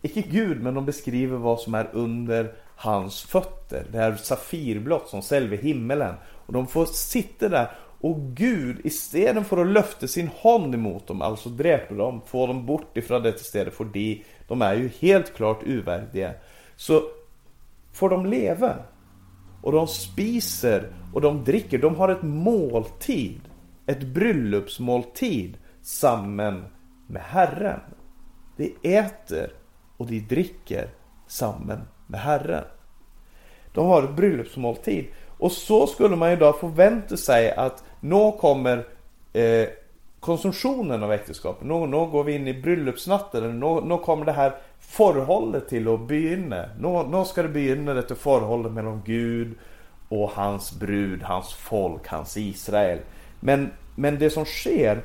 [0.02, 3.86] inte Gud, men de beskriver vad som är under hans fötter.
[3.92, 6.16] Det är safirblått som själva himmelen.
[6.46, 7.72] Och de får sitta där
[8.04, 12.66] och Gud, istället för att löfta sin hand emot dem, alltså dräper dem, få dem
[12.66, 16.34] bort ifrån det stället, för de, de är ju helt klart uvärdiga.
[16.76, 17.02] Så
[17.94, 18.76] får de leva.
[19.62, 21.78] Och de spiser och de dricker.
[21.78, 23.42] De har ett måltid.
[23.86, 26.66] Ett bröllopsmåltid samman
[27.08, 27.80] med Herren.
[28.58, 29.54] De äter
[29.98, 30.90] och de dricker
[31.28, 32.66] samman med Herren.
[33.74, 35.06] De har ett bröllopsmåltid.
[35.38, 38.86] Och så skulle man ju då förvänta sig att nu kommer
[39.34, 39.68] eh,
[40.20, 41.68] konsumtionen av äktenskapet.
[41.68, 43.60] Nu, nu går vi in i bröllopsnatten.
[43.60, 46.66] Nu, nu kommer det här förhållet till att börja.
[46.80, 49.54] Nu, nu ska det börja detta förhållet mellan Gud
[50.10, 53.00] och hans brud, hans folk, hans Israel.
[53.40, 55.02] Men, men det som sker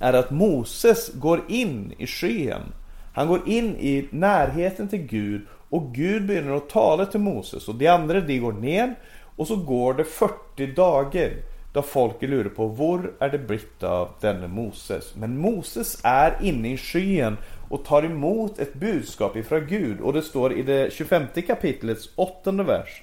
[0.00, 2.72] är att Moses går in i skyn.
[3.14, 7.74] Han går in i närheten till Gud och Gud börjar att tala till Moses och
[7.74, 8.94] de andra de går ner
[9.36, 11.32] och så går det 40 dagar
[11.76, 15.14] då folket lurar på var är det blivit av denne Moses.
[15.14, 17.36] Men Moses är inne i skyn
[17.68, 22.64] och tar emot ett budskap ifrån Gud och det står i det 25 kapitlets åttonde
[22.64, 23.02] vers.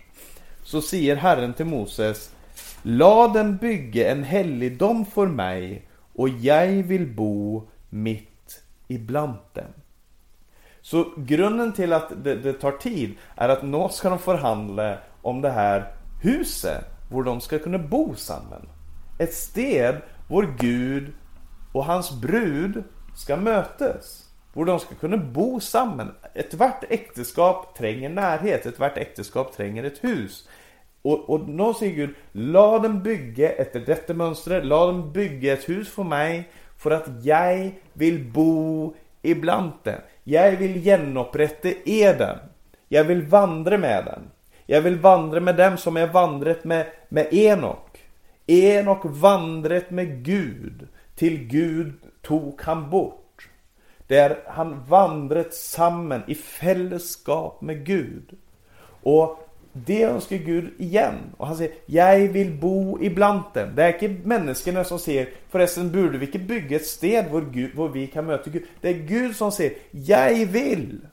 [0.63, 2.35] Så säger Herren till Moses
[2.81, 9.73] La dem bygga en helligdom för mig och jag vill bo mitt ibland dem.
[10.81, 15.41] Så grunden till att det, det tar tid är att nu ska de förhandla om
[15.41, 18.69] det här huset var de ska kunna bo samman.
[19.19, 21.13] Ett sted var Gud
[21.71, 22.83] och hans brud
[23.15, 24.29] ska mötas.
[24.53, 26.15] Var de ska kunna bo samman.
[26.33, 30.49] Ett vart äktenskap tränger närhet, ett vart äktenskap tränger ett hus.
[31.01, 35.69] Och, och nu säger Gud, la dem bygga efter detta mönster, la dem bygga ett
[35.69, 40.01] hus för mig, för att jag vill bo ibland det.
[40.23, 42.37] Jag vill genopprätta eden.
[42.87, 44.29] Jag vill vandra med den.
[44.65, 47.99] Jag vill vandra med dem som jag vandrat med, med Enok.
[48.47, 53.49] Enok vandrat med Gud, till Gud tog han bort.
[54.07, 58.37] Där han vandrat samman i fällskap med Gud.
[59.03, 61.15] Och det önskar Gud igen.
[61.37, 63.69] Och han säger, jag vill bo ibland dem.
[63.75, 67.75] Det är inte människorna som säger, förresten borde vi inte bygga ett sted var, Gud,
[67.75, 68.63] där vi kan möta Gud.
[68.81, 71.07] Det är Gud som säger, jag vill.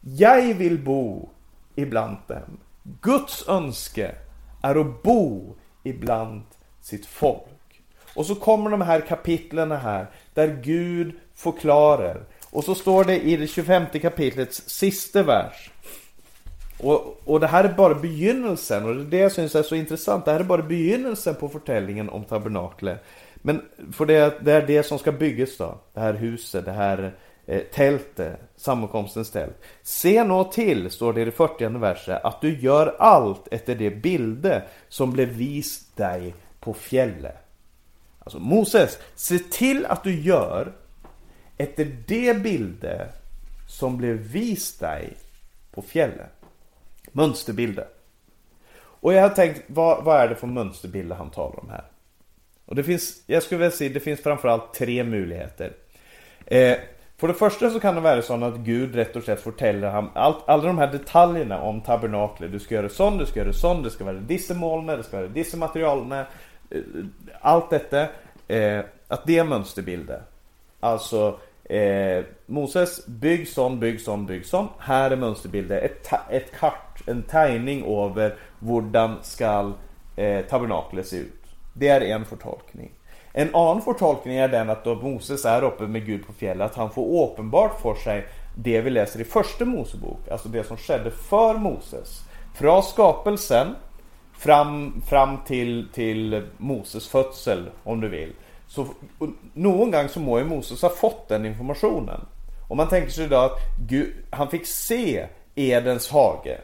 [0.00, 1.28] Jag vill bo
[1.74, 2.58] ibland dem.
[2.82, 4.14] Guds önske
[4.62, 6.42] är att bo ibland
[6.80, 7.82] sitt folk.
[8.14, 12.24] Och så kommer de här kapitlen här, där Gud förklarar.
[12.50, 15.70] Och så står det i det 25 kapitlets sista vers.
[16.78, 19.74] Och, och det här är bara begynnelsen, och det är det jag syns är så
[19.74, 20.24] intressant.
[20.24, 23.04] Det här är bara begynnelsen på förtällningen om tabernaklet.
[23.34, 23.62] Men
[23.92, 25.78] för det, det är det som ska byggas då.
[25.94, 27.14] Det här huset, det här
[27.50, 29.56] eh, tältet, sammankomstens tält.
[29.82, 33.90] Se nå till, står det i det 40 verset, att du gör allt efter det
[33.90, 37.36] bilde som blev vist dig på fjället.
[38.18, 40.72] Alltså Moses, se till att du gör
[41.56, 43.08] efter det bilde
[43.68, 45.12] som blev vist dig
[45.70, 46.30] på fjället.
[47.12, 47.86] Mönsterbilder.
[48.74, 51.84] Och jag har tänkt, vad, vad är det för mönsterbilder han talar om här?
[52.66, 55.72] Och det finns, jag skulle vilja säga, det finns framförallt tre möjligheter.
[56.46, 56.76] Eh,
[57.20, 60.08] för det första så kan det vara så att Gud rätt och slätt fortäller ham
[60.14, 62.52] allt, alla de här detaljerna om tabernaklet.
[62.52, 65.16] Du ska göra sån, du ska göra sån, det ska vara disse molnen, det ska
[65.16, 66.12] vara disse materialen.
[66.70, 66.80] Eh,
[67.40, 68.00] allt detta.
[68.48, 70.22] Eh, att det är mönsterbilder.
[70.80, 74.68] Alltså eh, Moses, bygg sån, bygg sån, bygg sån.
[74.78, 75.78] Här är mönsterbilder.
[75.78, 79.72] Ett, ett kart, en tegning över hur ska
[80.16, 81.44] eh, tabernaklet se ut.
[81.72, 82.92] Det är en förtolkning.
[83.32, 86.76] En annan förtolkning är den att då Moses är uppe med Gud på fjället, att
[86.76, 91.10] han får uppenbart för sig det vi läser i första Mosebok, alltså det som skedde
[91.10, 92.24] för Moses.
[92.54, 93.74] Från skapelsen
[94.38, 98.32] fram, fram till, till Moses födsel, om du vill.
[98.66, 98.86] Så
[99.52, 102.20] någon gång så må ju Moses ha fått den informationen.
[102.68, 106.58] Om man tänker sig då att Gud, han fick se Edens hage.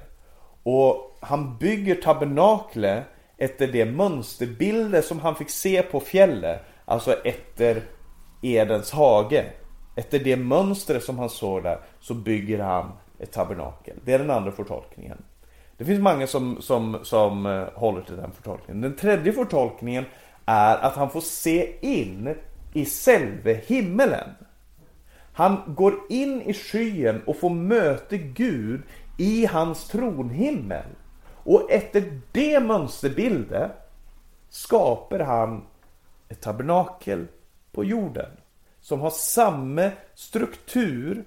[0.63, 3.05] Och han bygger tabernaklet
[3.39, 6.61] efter det mönsterbilder som han fick se på fjället.
[6.85, 7.83] Alltså efter
[8.43, 9.45] Edens hage.
[9.97, 13.97] Efter det mönstret som han såg där så bygger han ett tabernakel.
[14.05, 15.23] Det är den andra förtolkningen.
[15.77, 18.83] Det finns många som, som, som eh, håller till den förtolkningen.
[18.83, 20.05] Den tredje förtolkningen
[20.47, 22.35] är att han får se in
[22.73, 24.31] i själve himmelen.
[25.33, 28.83] Han går in i skyen och får möta Gud
[29.19, 30.85] i hans tronhimmel.
[31.47, 33.71] Och efter det mönsterbildet
[34.49, 35.65] skapar han
[36.29, 37.27] ett tabernakel
[37.73, 38.31] på jorden.
[38.81, 41.25] Som har samma struktur,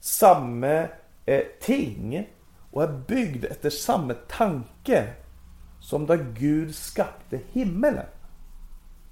[0.00, 0.86] samma
[1.26, 2.28] eh, ting
[2.70, 5.08] och är byggd efter samma tanke
[5.80, 8.06] som då Gud skapade himmelen.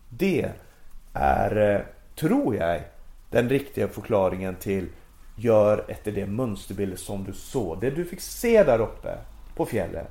[0.09, 0.51] Det
[1.13, 1.81] är, eh,
[2.17, 2.83] tror jag,
[3.31, 4.89] den riktiga förklaringen till
[5.37, 7.81] gör efter det mönsterbild som du såg.
[7.81, 9.19] Det du fick se där uppe
[9.57, 10.09] på fjället.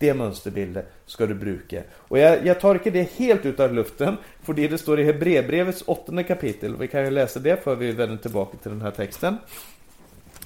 [0.00, 1.82] Det mönsterbildet ska du bruka.
[1.92, 4.16] Och jag, jag tar inte det helt utav luften.
[4.42, 6.76] För det står i Hebreerbrevets åttonde kapitel.
[6.76, 9.38] Vi kan ju läsa det för vi vänder tillbaka till den här texten.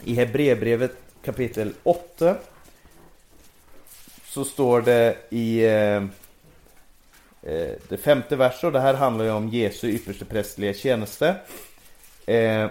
[0.04, 2.36] I Hebreerbrevet kapitel 8
[4.24, 5.96] så står det i eh,
[7.52, 11.36] eh, det femte verset, och det här handlar ju om Jesu ypperste prästliga tjänste.
[12.26, 12.66] Eh,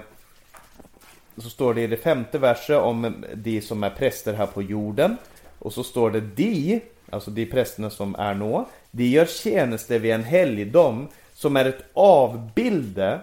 [1.38, 5.18] så står det i det femte verset om de som är präster här på jorden.
[5.64, 10.12] Och så står det de, alltså de prästerna som är nå, de gör tjänste vid
[10.12, 13.20] en helgdom som är ett avbilde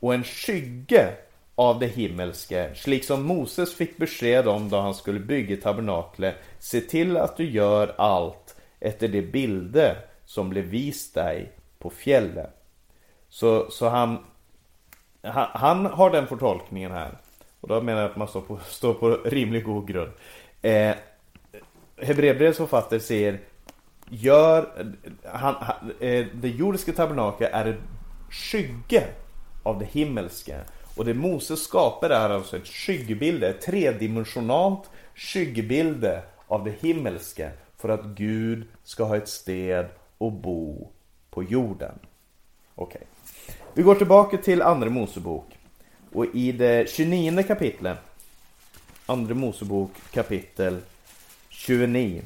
[0.00, 1.14] och en skygge
[1.54, 6.34] av det himmelske, slik som Moses fick besked om då han skulle bygga tabernaklet.
[6.58, 12.50] Se till att du gör allt efter de bilde som blev vist dig på fjället.
[13.28, 14.18] Så, så han,
[15.22, 17.18] han, han har den förtolkningen här.
[17.60, 20.12] Och då menar jag att man står på, står på rimlig god grund.
[20.62, 20.94] Eh,
[21.96, 23.40] Hebreerbrevets författare säger
[24.10, 24.86] Gör,
[25.24, 27.80] han, han, eh, det jordiska tabernaklet är ett
[28.30, 29.06] skygge
[29.62, 30.60] av det himmelska.
[30.96, 37.88] Och det Moses skapar är alltså ett skyggebilde, ett tredimensionalt skyggebilde av det himmelska för
[37.88, 39.86] att Gud ska ha ett sted
[40.18, 40.90] att bo
[41.30, 41.98] på jorden.
[42.74, 42.96] Okej.
[42.96, 43.56] Okay.
[43.74, 45.58] Vi går tillbaka till Andra Mosebok.
[46.12, 47.98] Och i det 29 kapitlet,
[49.06, 50.80] Andra Mosebok kapitel
[51.54, 52.22] 29,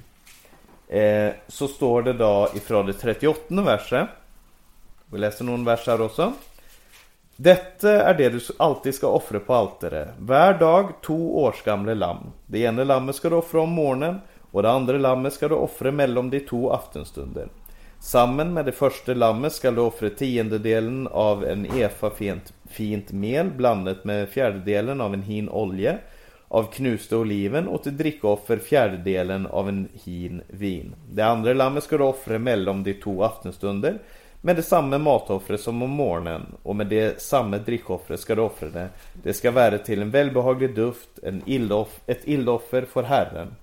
[0.88, 4.08] eh, så står det då ifrån det 38 verset.
[5.06, 6.32] Vi läser någon vers här också.
[7.36, 10.08] Detta är det du alltid ska offra på altaret.
[10.18, 12.32] Hver dag två årsgamla lamm.
[12.46, 15.90] Det ena lammet ska du offra om morgonen och det andra lammet ska du offra
[15.90, 17.48] mellan de två aftonstunder.
[18.00, 23.50] Samman med det första lammet ska du offra tiondedelen av en efa fint, fint mel
[23.50, 25.98] blandat med fjärdedelen av en hin olja
[26.48, 30.94] av knuste oliven och till drickoffer fjärdedelen av en hin vin.
[31.12, 33.98] Det andra lammet ska du offra mellan de två aftonstunder
[34.40, 38.68] med det samma matoffret som om morgonen och med det samma drickoffret ska du offra
[38.68, 38.88] det.
[39.22, 43.54] Det ska vara till en välbehaglig duft, en ildoff, ett ildoffer för Herren.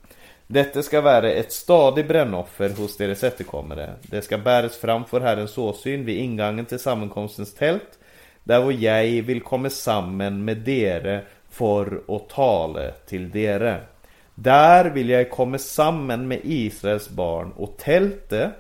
[0.48, 3.94] Detta ska vara ett stadigt brännoffer hos deras efterkommare.
[4.02, 8.00] Det ska bäras fram för Herrens åsyn vid ingången till sammankomstens tält,
[8.44, 11.22] där hvor jag vill komma samman med dere
[11.56, 13.82] för att tala till dere.
[14.36, 18.52] Där vill jag komma samman med Israels barn och tältet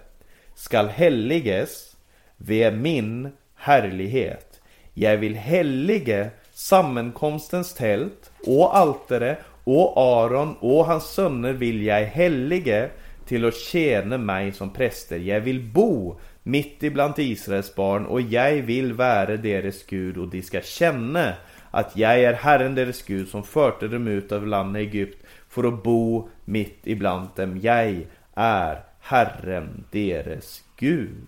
[0.56, 1.96] skall helliges
[2.38, 4.62] vid min härlighet.
[4.94, 12.90] Jag vill hellige sammankomstens tält och altare och Aron och hans söner vill jag hellige
[13.28, 15.18] till att tjäna mig som präster.
[15.18, 20.42] Jag vill bo mitt ibland Israels barn och jag vill vara deras Gud och de
[20.42, 21.34] ska känna
[21.76, 25.84] att jag är Herren deras Gud som förde dem ut av landet Egypt för att
[25.84, 27.60] bo mitt ibland dem.
[27.62, 28.06] Jag
[28.36, 31.28] är Herren deras Gud.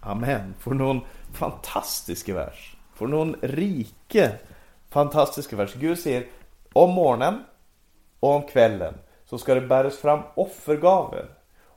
[0.00, 0.54] Amen.
[0.58, 1.00] För någon
[1.32, 2.76] fantastisk vers.
[2.94, 4.32] För någon rike
[4.90, 5.74] fantastisk vers.
[5.74, 6.26] Gud säger
[6.72, 7.42] om morgonen
[8.20, 8.94] och om kvällen
[9.24, 11.26] så ska det bäras fram offergaver.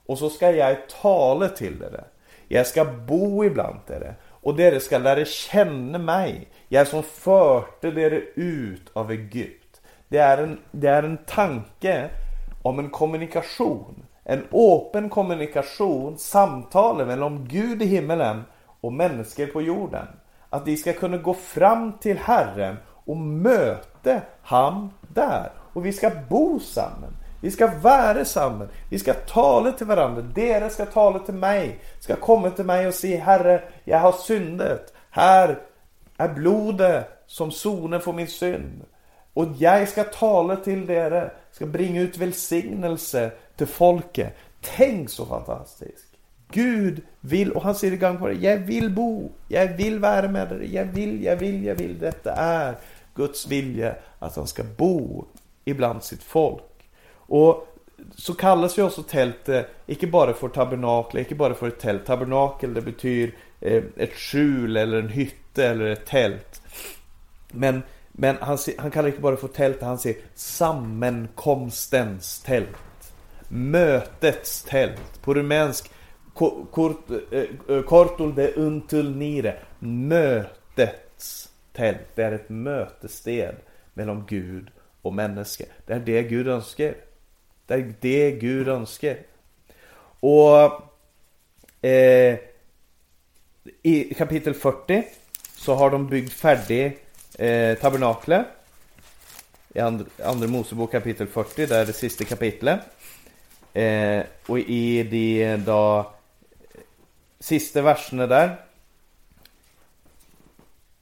[0.06, 2.04] Och så ska jag tala till er.
[2.48, 4.16] Jag ska bo ibland er.
[4.42, 6.48] Och dere ska lära känna mig.
[6.68, 9.80] Jag som förde dere ut av Egypt.
[10.08, 12.10] Det är, en, det är en tanke
[12.62, 14.02] om en kommunikation.
[14.24, 18.42] En öppen kommunikation, samtal mellan Gud i himmelen
[18.80, 20.06] och människor på jorden.
[20.50, 25.50] Att de ska kunna gå fram till Herren och möta han där.
[25.72, 27.16] Och vi ska bo samman.
[27.40, 28.68] Vi ska vara samman.
[28.90, 30.22] Vi ska tala till varandra.
[30.22, 31.78] Dere ska tala till mig.
[32.00, 34.92] Ska komma till mig och säga Herre, jag har syndat.
[35.10, 35.58] Här
[36.16, 38.82] är blodet som sonen för min synd.
[39.34, 44.34] Och jag ska tala till dere, ska bringa ut välsignelse till folket.
[44.60, 46.04] Tänk så fantastiskt.
[46.50, 50.48] Gud vill, och han säger gång på det, jag vill bo, jag vill vara med
[50.48, 51.98] dig, jag vill, jag vill, jag vill.
[51.98, 52.74] Detta är
[53.14, 55.24] Guds vilja, att han ska bo
[55.64, 56.62] ibland sitt folk.
[57.28, 57.68] Och
[58.16, 62.06] så kallas ju också tältet, eh, inte bara för tabernakel, inte bara för ett tält.
[62.06, 66.62] Tabernakel det betyder eh, ett skjul eller en hytte eller ett tält.
[67.52, 72.76] Men, men han, han kallar det inte bara för tält, han säger sammankomstens tält.
[73.48, 75.22] Mötets tält.
[75.22, 75.90] På rumänsk
[76.40, 76.46] eh,
[77.76, 79.56] eh, Kortul de untulnire.
[79.78, 82.06] Mötets tält.
[82.14, 83.54] Det är ett mötested
[83.94, 84.70] mellan Gud
[85.02, 85.64] och människa.
[85.86, 86.94] Det är det Gud önskar.
[87.68, 89.16] Det är det Gud önskar.
[90.20, 90.82] Och
[91.84, 92.38] eh,
[93.82, 95.04] i kapitel 40
[95.56, 96.98] så har de byggt färdig
[97.38, 98.46] eh, tabernaklet.
[99.74, 102.80] I and, andra Mosebok kapitel 40, det är det sista kapitlet.
[103.72, 106.12] Eh, och i de då
[107.40, 108.56] sista verserna där.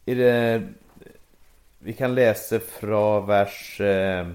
[0.04, 0.62] I det,
[1.78, 4.28] vi kan läsa från vers eh,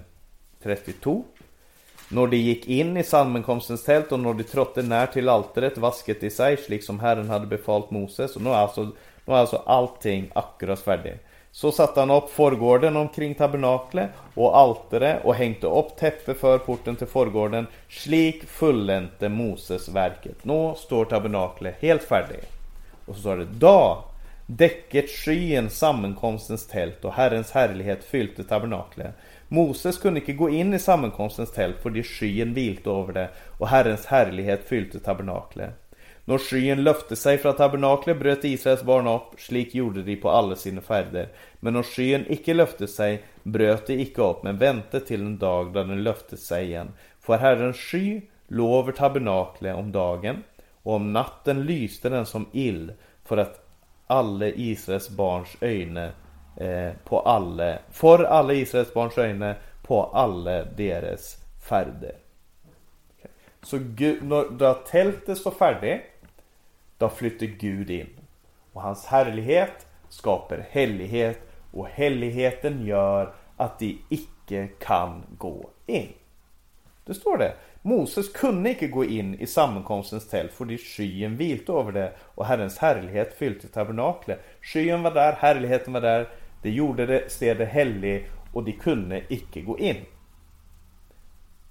[0.63, 1.25] 32.
[2.13, 6.23] När de gick in i sammankomstens tält och när de trådde när till altaret vasket
[6.23, 8.35] i sig, liksom Herren hade befallt Moses.
[8.35, 8.83] Och nu är alltså,
[9.25, 11.25] nu är alltså allting akkurat färdigt.
[11.51, 16.95] Så satte han upp förgården omkring tabernaklet och altaret och hängde upp täppe för porten
[16.95, 17.67] till förgården.
[17.89, 20.45] Slik fullänte Moses verket.
[20.45, 22.49] Nu står tabernaklet helt färdigt.
[23.05, 24.03] Och så står det Då
[24.45, 29.15] däcket skyen sammankomstens tält och Herrens härlighet fyllde tabernaklet.
[29.53, 33.67] Moses kunde icke gå in i sammankomstens tält för de skyen vilte över det och
[33.67, 35.69] Herrens härlighet fyllde tabernaklet.
[36.25, 40.55] När skyen löfte sig från tabernaklet bröt Israels barn upp, slik gjorde de på alla
[40.55, 41.29] sina färder.
[41.59, 45.73] Men när skyen icke löfte sig, bröt de icke upp, men väntade till en dag
[45.73, 46.91] då den löfte sig igen.
[47.19, 50.43] För Herrens sky låg över tabernaklet om dagen,
[50.83, 52.91] och om natten lyste den som ill,
[53.25, 53.67] för att
[54.07, 56.09] alla Israels barns ögon
[56.55, 61.37] Eh, på alla, för alla Israels barns öjne på alla deras
[61.69, 62.15] färder.
[63.63, 66.01] Så Gud, när tältet står färdigt
[66.97, 68.09] då flyttar Gud in.
[68.73, 71.39] Och hans härlighet skapar hellighet
[71.71, 76.13] och helligheten gör att de icke kan gå in.
[77.05, 77.53] Det står det.
[77.81, 82.77] Moses kunde icke gå in i sammankomstens tält för skyen vilte över det och Herrens
[82.77, 84.39] härlighet fyllde tabernaklet.
[84.61, 86.29] Skyen var där, härligheten var där.
[86.61, 90.05] De gjorde det stedet heligt och de kunde icke gå in.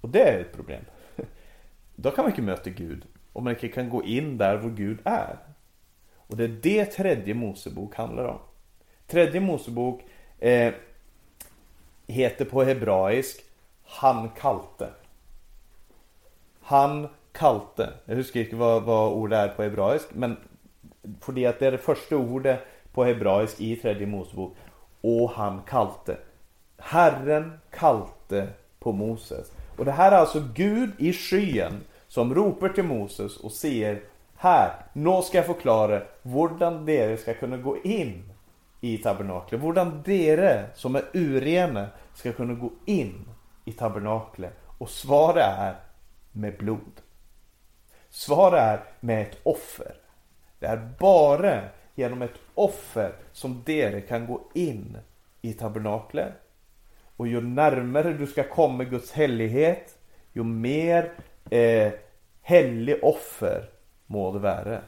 [0.01, 0.83] Och det är ett problem.
[1.95, 4.99] Då kan man inte möta Gud om man inte kan gå in där vår Gud
[5.03, 5.37] är.
[6.13, 8.39] Och det är det tredje Mosebok handlar om.
[9.07, 10.01] Tredje Mosebok
[10.39, 10.73] eh,
[12.07, 13.43] heter på hebraisk
[13.83, 14.89] Han kalte.
[16.61, 17.93] Han kalte.
[18.05, 20.07] Jag husker inte vad, vad ordet är på hebraisk.
[20.13, 20.37] Men
[21.21, 22.59] för att det är det första ordet
[22.93, 24.57] på hebraisk i tredje Mosebok.
[25.01, 26.17] Och han kalte.
[26.77, 28.47] Herren kalte
[28.79, 29.51] på Moses.
[29.77, 34.01] Och det här är alltså Gud i skyen som ropar till Moses och säger
[34.35, 38.31] Här, nu ska jag förklara hur dere ska kunna gå in
[38.81, 39.63] i tabernaklet.
[39.63, 43.29] Hur dere som är urene ska kunna gå in
[43.65, 44.53] i tabernaklet.
[44.77, 45.75] Och svaret är
[46.31, 47.01] med blod.
[48.09, 49.95] Svaret är med ett offer.
[50.59, 51.61] Det är bara
[52.01, 54.97] genom ett offer som dere kan gå in
[55.41, 56.33] i tabernaklet.
[57.17, 59.97] Och ju närmare du ska komma Guds helighet,
[60.33, 61.11] ju mer
[61.49, 61.93] eh,
[62.41, 63.69] hellig offer
[64.05, 64.81] må det vara.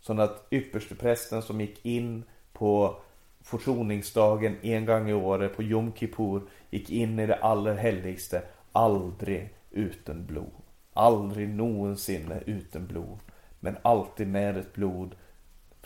[0.00, 2.96] Så att yppersteprästen som gick in på
[3.40, 8.42] försoningsdagen en gång i året på Jom Kippur gick in i det allra heligaste
[8.72, 10.62] aldrig utan blod.
[10.92, 13.18] Aldrig någonsin utan blod.
[13.60, 15.14] Men alltid med ett blod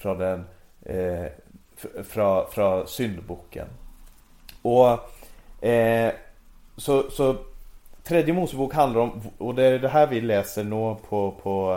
[0.04, 0.44] från den
[0.82, 1.26] eh,
[2.04, 3.66] från, från syndboken.
[4.62, 4.90] Och
[5.66, 6.12] eh,
[6.76, 7.36] så, så
[8.02, 11.74] Tredje Mosebok handlar om, och det är det här vi läser nu på, på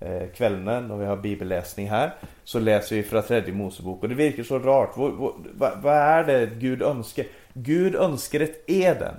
[0.00, 2.14] eh, kvällen och vi har bibelläsning här.
[2.44, 4.96] Så läser vi från tredje Mosebok och det verkar så rart.
[4.96, 5.12] Vad,
[5.54, 7.24] vad, vad är det Gud önskar?
[7.52, 9.14] Gud önskar ett Eden.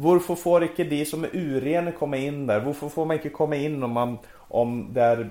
[0.00, 2.60] Varför får inte de som är urena komma in där?
[2.60, 5.30] Varför får man inte komma in om, man, om det är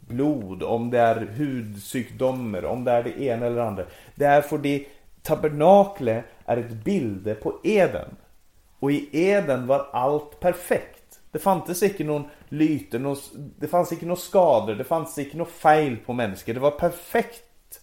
[0.00, 4.46] blod, om det är hudsjukdomar, om det är det ena eller det är Det att
[4.46, 4.88] fordi
[5.22, 8.16] tabernaklet är et bilde på Eden.
[8.78, 11.20] och i Eden var allt perfekt.
[11.30, 13.16] Det fanns inte någon lyte, någon,
[13.58, 16.54] det fanns inte några skador, det fanns inte något fel på människor.
[16.54, 17.80] Det var perfekt.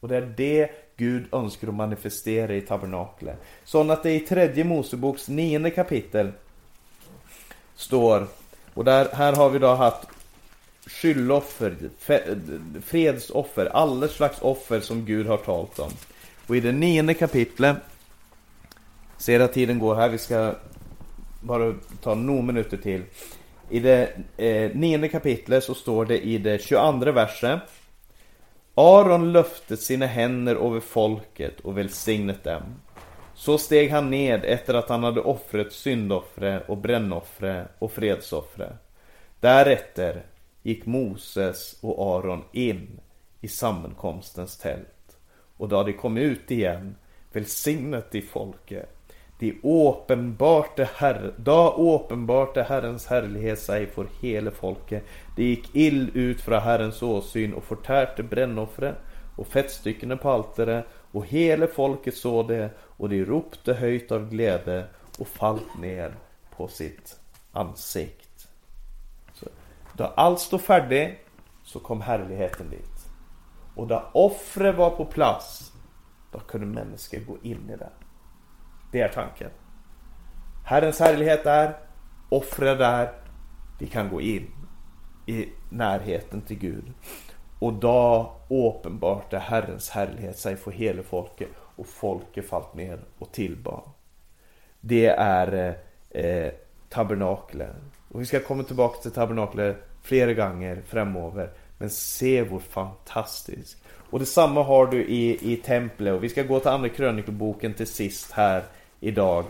[0.00, 3.42] Och det är det Gud önskar att manifestera i tabernaklet.
[3.64, 6.32] Sån att det i tredje Moseboks nionde kapitel
[7.74, 8.26] står
[8.74, 10.08] och där, här har vi då haft
[10.86, 11.76] skylloffer,
[12.82, 15.90] fredsoffer, alla slags offer som Gud har talat om.
[16.46, 17.76] Och i det nionde kapitlet
[19.18, 20.54] Ser att tiden går här, Vi ska
[21.40, 23.02] bara ta några minuter till.
[23.70, 27.60] I det eh, nionde kapitlet så står det i det 22 verset
[28.78, 32.62] Aron löfte sina händer över folket och välsignet dem.
[33.34, 38.76] Så steg han ned efter att han hade offret, syndoffre och brännoffre och fredsoffre.
[39.40, 40.26] Därefter
[40.62, 43.00] gick Moses och Aron in
[43.40, 45.16] i sammankomstens tält.
[45.56, 46.96] Och då de kom ut igen
[47.32, 48.95] välsignet de folket
[49.38, 55.04] de åpenbarte herre, da åpenbarte Herrens härlighet sig för hela folket.
[55.36, 58.96] Det gick ill ut från Herrens åsyn och förtärte brännoffret
[59.36, 64.84] och fettstyckena på altaret och hela folket såg det, och de ropte höjt av glädje
[65.18, 66.14] och fallt ner
[66.56, 67.20] på sitt
[67.52, 68.48] ansikt.
[69.34, 69.46] Så,
[69.92, 71.18] då allt stod färdigt
[71.64, 73.06] så kom härligheten dit.
[73.74, 75.72] Och då offret var på plats,
[76.32, 77.90] då kunde människor gå in i det.
[78.96, 79.50] Det är tanken.
[80.64, 81.76] Herrens härlighet är,
[82.28, 83.12] offret där,
[83.78, 84.50] vi kan gå in
[85.26, 86.92] i närheten till Gud.
[87.60, 93.82] Og da åpenbarte Herrens härlighet sig för hela folket, och folket fallt ner och tillbad.
[94.80, 95.76] Det är
[96.10, 96.52] eh,
[96.88, 97.76] tabernaklet.
[98.08, 101.50] Och Vi ska komma tillbaka till tabernaklet flera gånger framöver.
[101.78, 103.82] Men se hur fantastiskt.
[104.10, 106.14] Och detsamma har du i, i templet.
[106.14, 108.64] Och Vi ska gå till andra krönikboken till sist här
[109.00, 109.44] idag.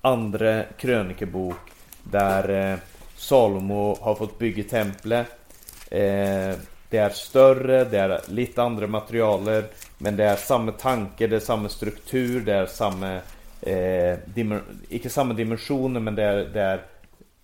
[0.00, 1.56] Andra krönikebok
[2.02, 2.78] där eh,
[3.16, 5.38] Salomo har fått bygga templet
[5.94, 6.56] Eh,
[6.90, 9.64] det är större, det är lite andra materialer,
[9.98, 13.20] men det är samma tanke, det är samma struktur, det är samma...
[13.60, 14.18] eh,
[15.08, 16.80] samma dimensioner men det är, det är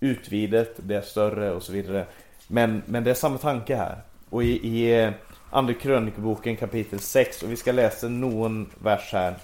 [0.00, 2.04] utvidet, det är större och så vidare.
[2.46, 3.98] Men, men det är samma tanke här
[4.30, 5.10] Och i, i eh,
[5.50, 9.34] Andra krönikeboken kapitel 6, och vi ska läsa någon vers här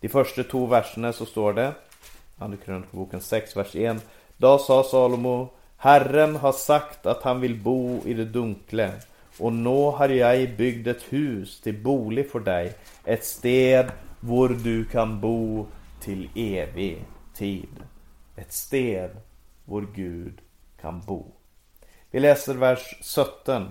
[0.00, 1.68] de første to versene så står det,
[2.40, 4.02] andre krønikeboken 6, vers 1.
[4.42, 8.92] Da sa Salomo, Herren har sagt att han vill bo i det dunkle,
[9.38, 12.74] och nå har jag byggt ett hus till bolig för dig,
[13.04, 15.66] ett sted hvor du kan bo
[16.00, 17.82] till evig tid.
[18.36, 19.10] Ett sted
[19.64, 20.40] hvor Gud
[20.80, 21.24] kan bo.
[22.10, 23.68] Vi läser vers 17.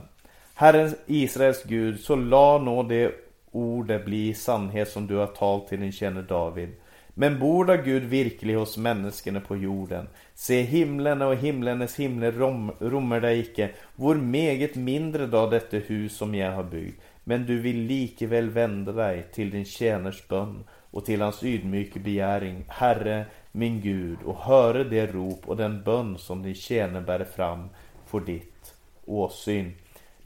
[0.53, 3.24] Herren Israels Gud, så la nå det
[3.55, 6.75] ordet bli sannhet som du har talt till din tjänare David.
[7.17, 10.07] Men bor da Gud virkelig hos menneskene på jorden?
[10.33, 13.69] Se, himlene og himlenes himler rom, rommer deg ikke.
[13.95, 16.99] Hvor meget mindre da dette hus som jeg har bygd?
[17.23, 22.65] Men du vil likevel vende deg til din tjeners bønn og til hans ydmyke begjæring,
[22.81, 23.25] Herre
[23.55, 27.69] min Gud, og høre det rop og den bønn som din tjener bærer fram
[28.11, 28.75] for ditt
[29.07, 29.71] åsyn.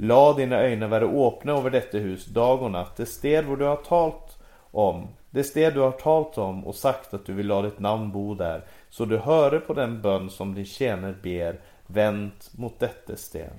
[0.01, 3.65] La dina ögon vara öppna över detta hus dag och natt, det sted hvor du
[3.65, 4.37] har talt
[4.71, 8.11] om, det sted du har talt om och sagt att du vill ha ditt namn
[8.11, 13.15] bo där, så du hör på den bön som din tjäner ber, vänt mot detta
[13.15, 13.51] sted.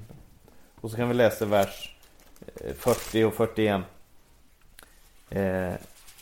[0.80, 1.97] Och så kan vi läsa vers
[2.57, 3.80] eh, 40 och 41.
[5.30, 5.72] Eh,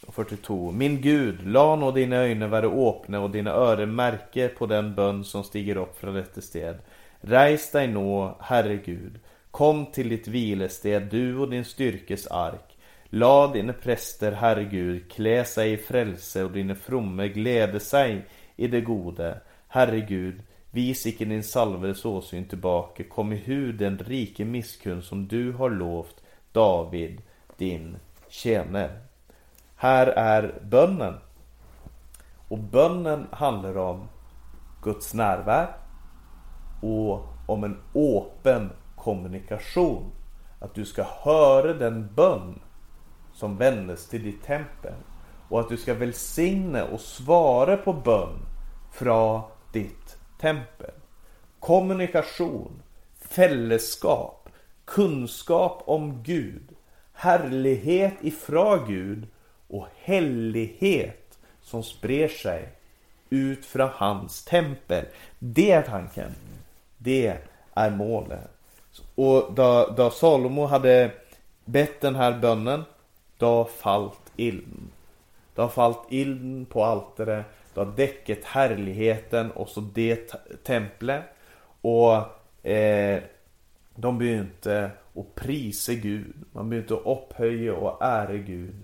[0.09, 0.73] 42.
[0.73, 5.25] Min Gud, la nå dina ögon vara öppna och dina öron märke på den bön
[5.25, 6.79] som stiger upp från detta sted.
[7.21, 9.21] Rejs dig nå, Herre Gud,
[9.51, 12.79] Kom till ditt vilested, du och din styrkes ark.
[13.11, 18.27] La dina präster, Herre Gud, klä sig i frälse och dina fromme gläde sig
[18.57, 19.41] i det gode.
[19.69, 23.05] Herre Gud, vis icke din salves åsyn tillbaka.
[23.05, 26.23] kom i hu den rike misskund som du har lovt
[26.53, 27.23] David,
[27.57, 27.97] din
[28.29, 29.01] tjänare.
[29.75, 31.15] Här är bönnen.
[32.49, 34.09] Och bönnen handlar om
[34.83, 35.69] Guds närvaro
[36.81, 38.71] och om en öppen
[39.03, 40.11] kommunikation.
[40.59, 42.61] Att du ska höra den bön
[43.35, 44.95] som vändes till ditt tempel.
[45.49, 48.39] Och att du ska välsigna och svara på bön
[48.93, 49.43] från
[49.73, 50.91] ditt tempel.
[51.61, 52.83] Kommunikation,
[53.21, 54.49] fällskap,
[54.85, 56.69] kunskap om Gud,
[57.13, 59.27] härlighet ifrån Gud
[59.69, 62.69] och hellighet som sprer sig
[63.31, 65.05] ut från hans tempel.
[65.39, 66.35] Det är tanken.
[66.99, 67.39] Det
[67.75, 68.58] är målet.
[69.19, 71.11] Och då, då Salomo hade
[71.65, 72.85] bett den här bönnen,
[73.39, 74.91] då fallt ilden.
[75.55, 81.23] Då fallt ilm ilden på altaret, då däcket härligheten och så det templet.
[81.81, 82.17] Och
[82.67, 83.23] eh,
[83.95, 86.35] de begynte att prisa Gud.
[86.53, 88.75] Man begynte att upphöja och ära Gud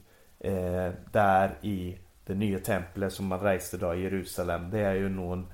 [0.40, 4.70] eh, där i det nya templet som man reste då i Jerusalem.
[4.70, 5.46] Det är ju någon,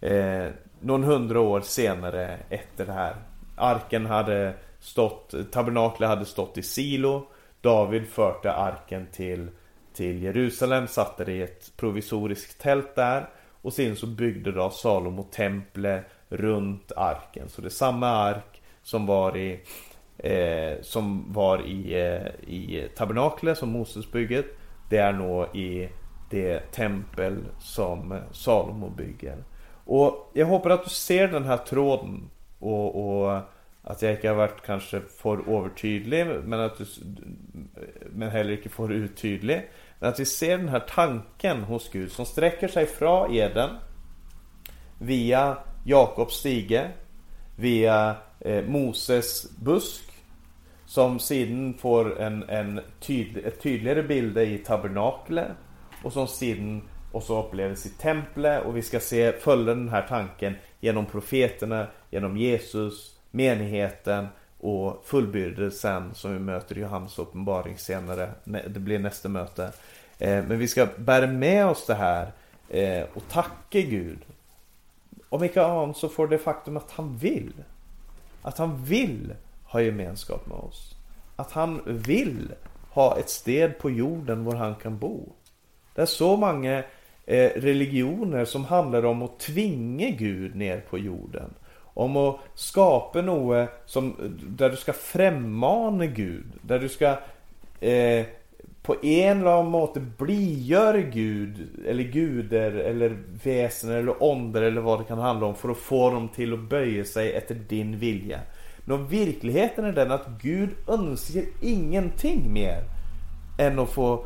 [0.00, 0.46] eh,
[0.80, 3.14] någon hundra år senare efter det här.
[3.58, 7.26] Arken hade stått, tabernaklet hade stått i Silo.
[7.60, 9.48] David förde arken till,
[9.94, 13.28] till Jerusalem, satte det i ett provisoriskt tält där.
[13.62, 17.48] Och sen så byggde då Salomo templet runt arken.
[17.48, 19.60] Så det är samma ark som var i
[20.18, 24.46] eh, som var i, eh, i tabernaklet som Mosesbygget.
[24.90, 25.88] Det är nog i
[26.30, 29.44] det tempel som Salomo bygger.
[29.84, 33.40] Och jag hoppas att du ser den här tråden och, och
[33.82, 36.86] att jag inte har varit kanske för övertydlig men att du
[38.10, 39.68] men heller inte för uttydlig.
[39.98, 43.70] Men att vi ser den här tanken hos Gud som sträcker sig från Eden
[44.98, 46.90] via Jakobs stige
[47.56, 50.04] via eh, Moses busk
[50.86, 55.48] som sedan får en, en tydlig, ett tydligare bild i tabernaklet
[56.04, 56.82] och som sedan
[57.12, 62.36] också upplevs i templet och vi ska se följa den här tanken genom profeterna, genom
[62.36, 64.26] Jesus, menigheten
[64.60, 68.30] och fullbyrdelsen som vi möter i Johannes uppenbaring senare.
[68.44, 69.72] Det blir nästa möte.
[70.18, 72.32] Eh, men vi ska bära med oss det här
[72.68, 74.18] eh, och tacka Gud.
[75.28, 77.52] Om inte annat så får det faktum att han vill.
[78.42, 79.34] Att han vill
[79.64, 80.94] ha gemenskap med oss.
[81.36, 82.52] Att han vill
[82.90, 85.32] ha ett sted på jorden var han kan bo.
[85.94, 86.78] Det är så många
[87.26, 91.54] eh, religioner som handlar om att tvinga Gud ner på jorden.
[91.98, 94.16] Om att skapa något som,
[94.48, 96.46] där du ska främmana Gud.
[96.62, 97.06] Där du ska
[97.80, 98.26] eh,
[98.82, 105.00] på en eller annan måte bligöra Gud eller guder eller väsen eller onder eller vad
[105.00, 108.40] det kan handla om för att få dem till att böja sig efter din vilja.
[108.84, 112.82] Men verkligheten är den att Gud önskar ingenting mer
[113.58, 114.24] än att få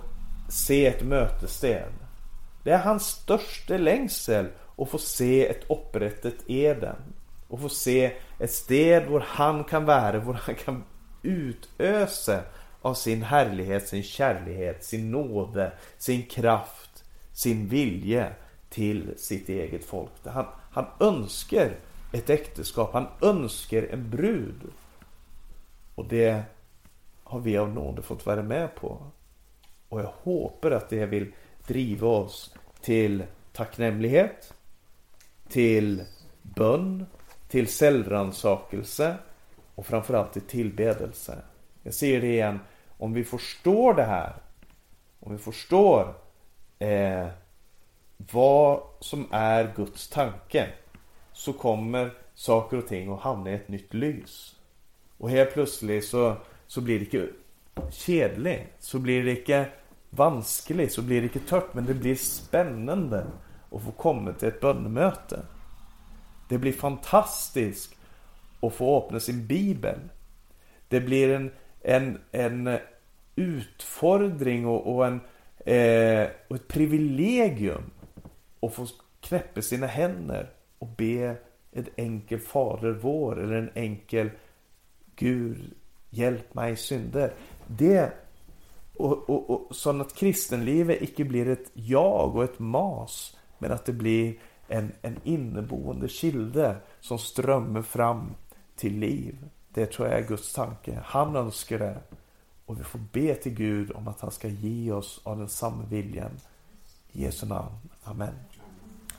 [0.48, 1.92] se ett mötessten.
[2.64, 4.46] Det är hans största längsel
[4.76, 6.96] att få se ett upprättat Eden.
[7.52, 10.84] Och få se ett sted där han kan vara, där han kan
[11.22, 12.42] utösa
[12.82, 18.32] av sin härlighet, sin kärlighet, sin nåde, sin kraft, sin vilja
[18.68, 20.10] till sitt eget folk.
[20.24, 21.76] Han, han önskar
[22.12, 24.62] ett äktenskap, han önskar en brud.
[25.94, 26.42] Och det
[27.22, 29.10] har vi av nåde fått vara med på.
[29.88, 31.32] Och jag hoppas att det vill
[31.66, 34.54] driva oss till tacknämlighet,
[35.48, 36.04] till
[36.42, 37.06] bön,
[37.52, 39.16] till självrannsakelse
[39.74, 41.38] och framförallt till tillbedelse.
[41.82, 42.60] Jag säger det igen,
[42.98, 44.32] om vi förstår det här,
[45.20, 46.14] om vi förstår
[46.78, 47.28] eh,
[48.32, 50.68] vad som är Guds tanke,
[51.32, 54.56] så kommer saker och ting att hamna i ett nytt lys.
[55.18, 56.36] Och helt plötsligt så,
[56.66, 57.28] så blir det inte
[57.90, 59.66] kedligt, så blir det inte
[60.10, 63.26] vanskligt, så blir det inte tört, men det blir spännande
[63.70, 65.42] att få komma till ett bönemöte.
[66.52, 67.96] Det blir fantastiskt
[68.60, 69.98] att få öppna sin bibel.
[70.88, 71.50] Det blir en,
[71.80, 72.78] en, en
[73.36, 75.20] utfordring och, och en,
[75.58, 77.90] eh, och ett privilegium
[78.60, 78.86] att få
[79.20, 81.36] knäppa sina händer och be
[81.72, 84.30] ett enkel Fader vår eller en enkel
[85.16, 85.74] Gud
[86.10, 87.32] hjälp mig synder.
[87.66, 88.12] Det
[88.94, 93.84] och, och, och så att kristenlivet icke blir ett jag och ett mas men att
[93.84, 94.34] det blir
[94.72, 98.34] en, en inneboende kilde som strömmar fram
[98.76, 99.48] till liv.
[99.68, 100.98] Det tror jag är Guds tanke.
[101.04, 101.98] Han önskar det.
[102.66, 105.84] Och vi får be till Gud om att han ska ge oss av den samma
[105.84, 106.30] viljan.
[107.12, 107.74] I Jesu namn.
[108.04, 108.34] Amen.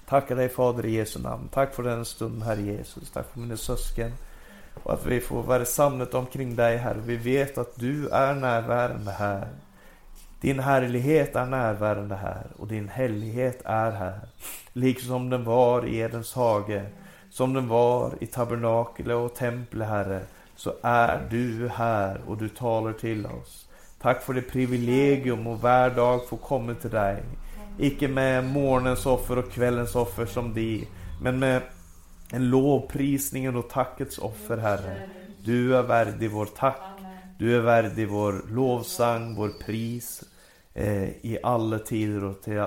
[0.06, 1.50] Tackar dig Fader i Jesu namn.
[1.52, 3.12] Tack för den stund Herre Jesus.
[3.12, 4.12] Tack för mina syskon.
[4.84, 7.02] Och att vi får vara samlade omkring dig Herre.
[7.06, 9.48] Vi vet att du är närvarande här.
[10.44, 14.20] Din härlighet är närvarande här och din hellighet är här.
[14.74, 16.86] Liksom den var i Edens hage,
[17.30, 20.22] som den var i tabernakle och temple, Herre,
[20.56, 23.68] så är du här och du talar till oss.
[24.02, 27.24] Tack för det privilegium och varje dag få komma till dig.
[27.80, 30.88] Icke med morgonens offer och kvällens offer som de,
[31.22, 31.62] men med
[32.32, 35.10] en lovprisningen och tackets offer Herre.
[35.46, 36.82] Du är värdig vår tack.
[37.40, 40.24] Du är värdig vår lovsang, vår pris,
[40.74, 42.66] Eh, i alla tider och till,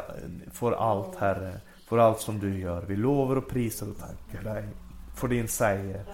[0.53, 1.61] för allt Herre.
[1.89, 2.83] För allt som du gör.
[2.83, 4.65] Vi lovar och prisar och tackar dig
[5.15, 6.05] för din seger.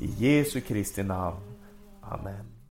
[0.00, 1.36] I Jesu Kristi namn.
[2.00, 2.51] Amen.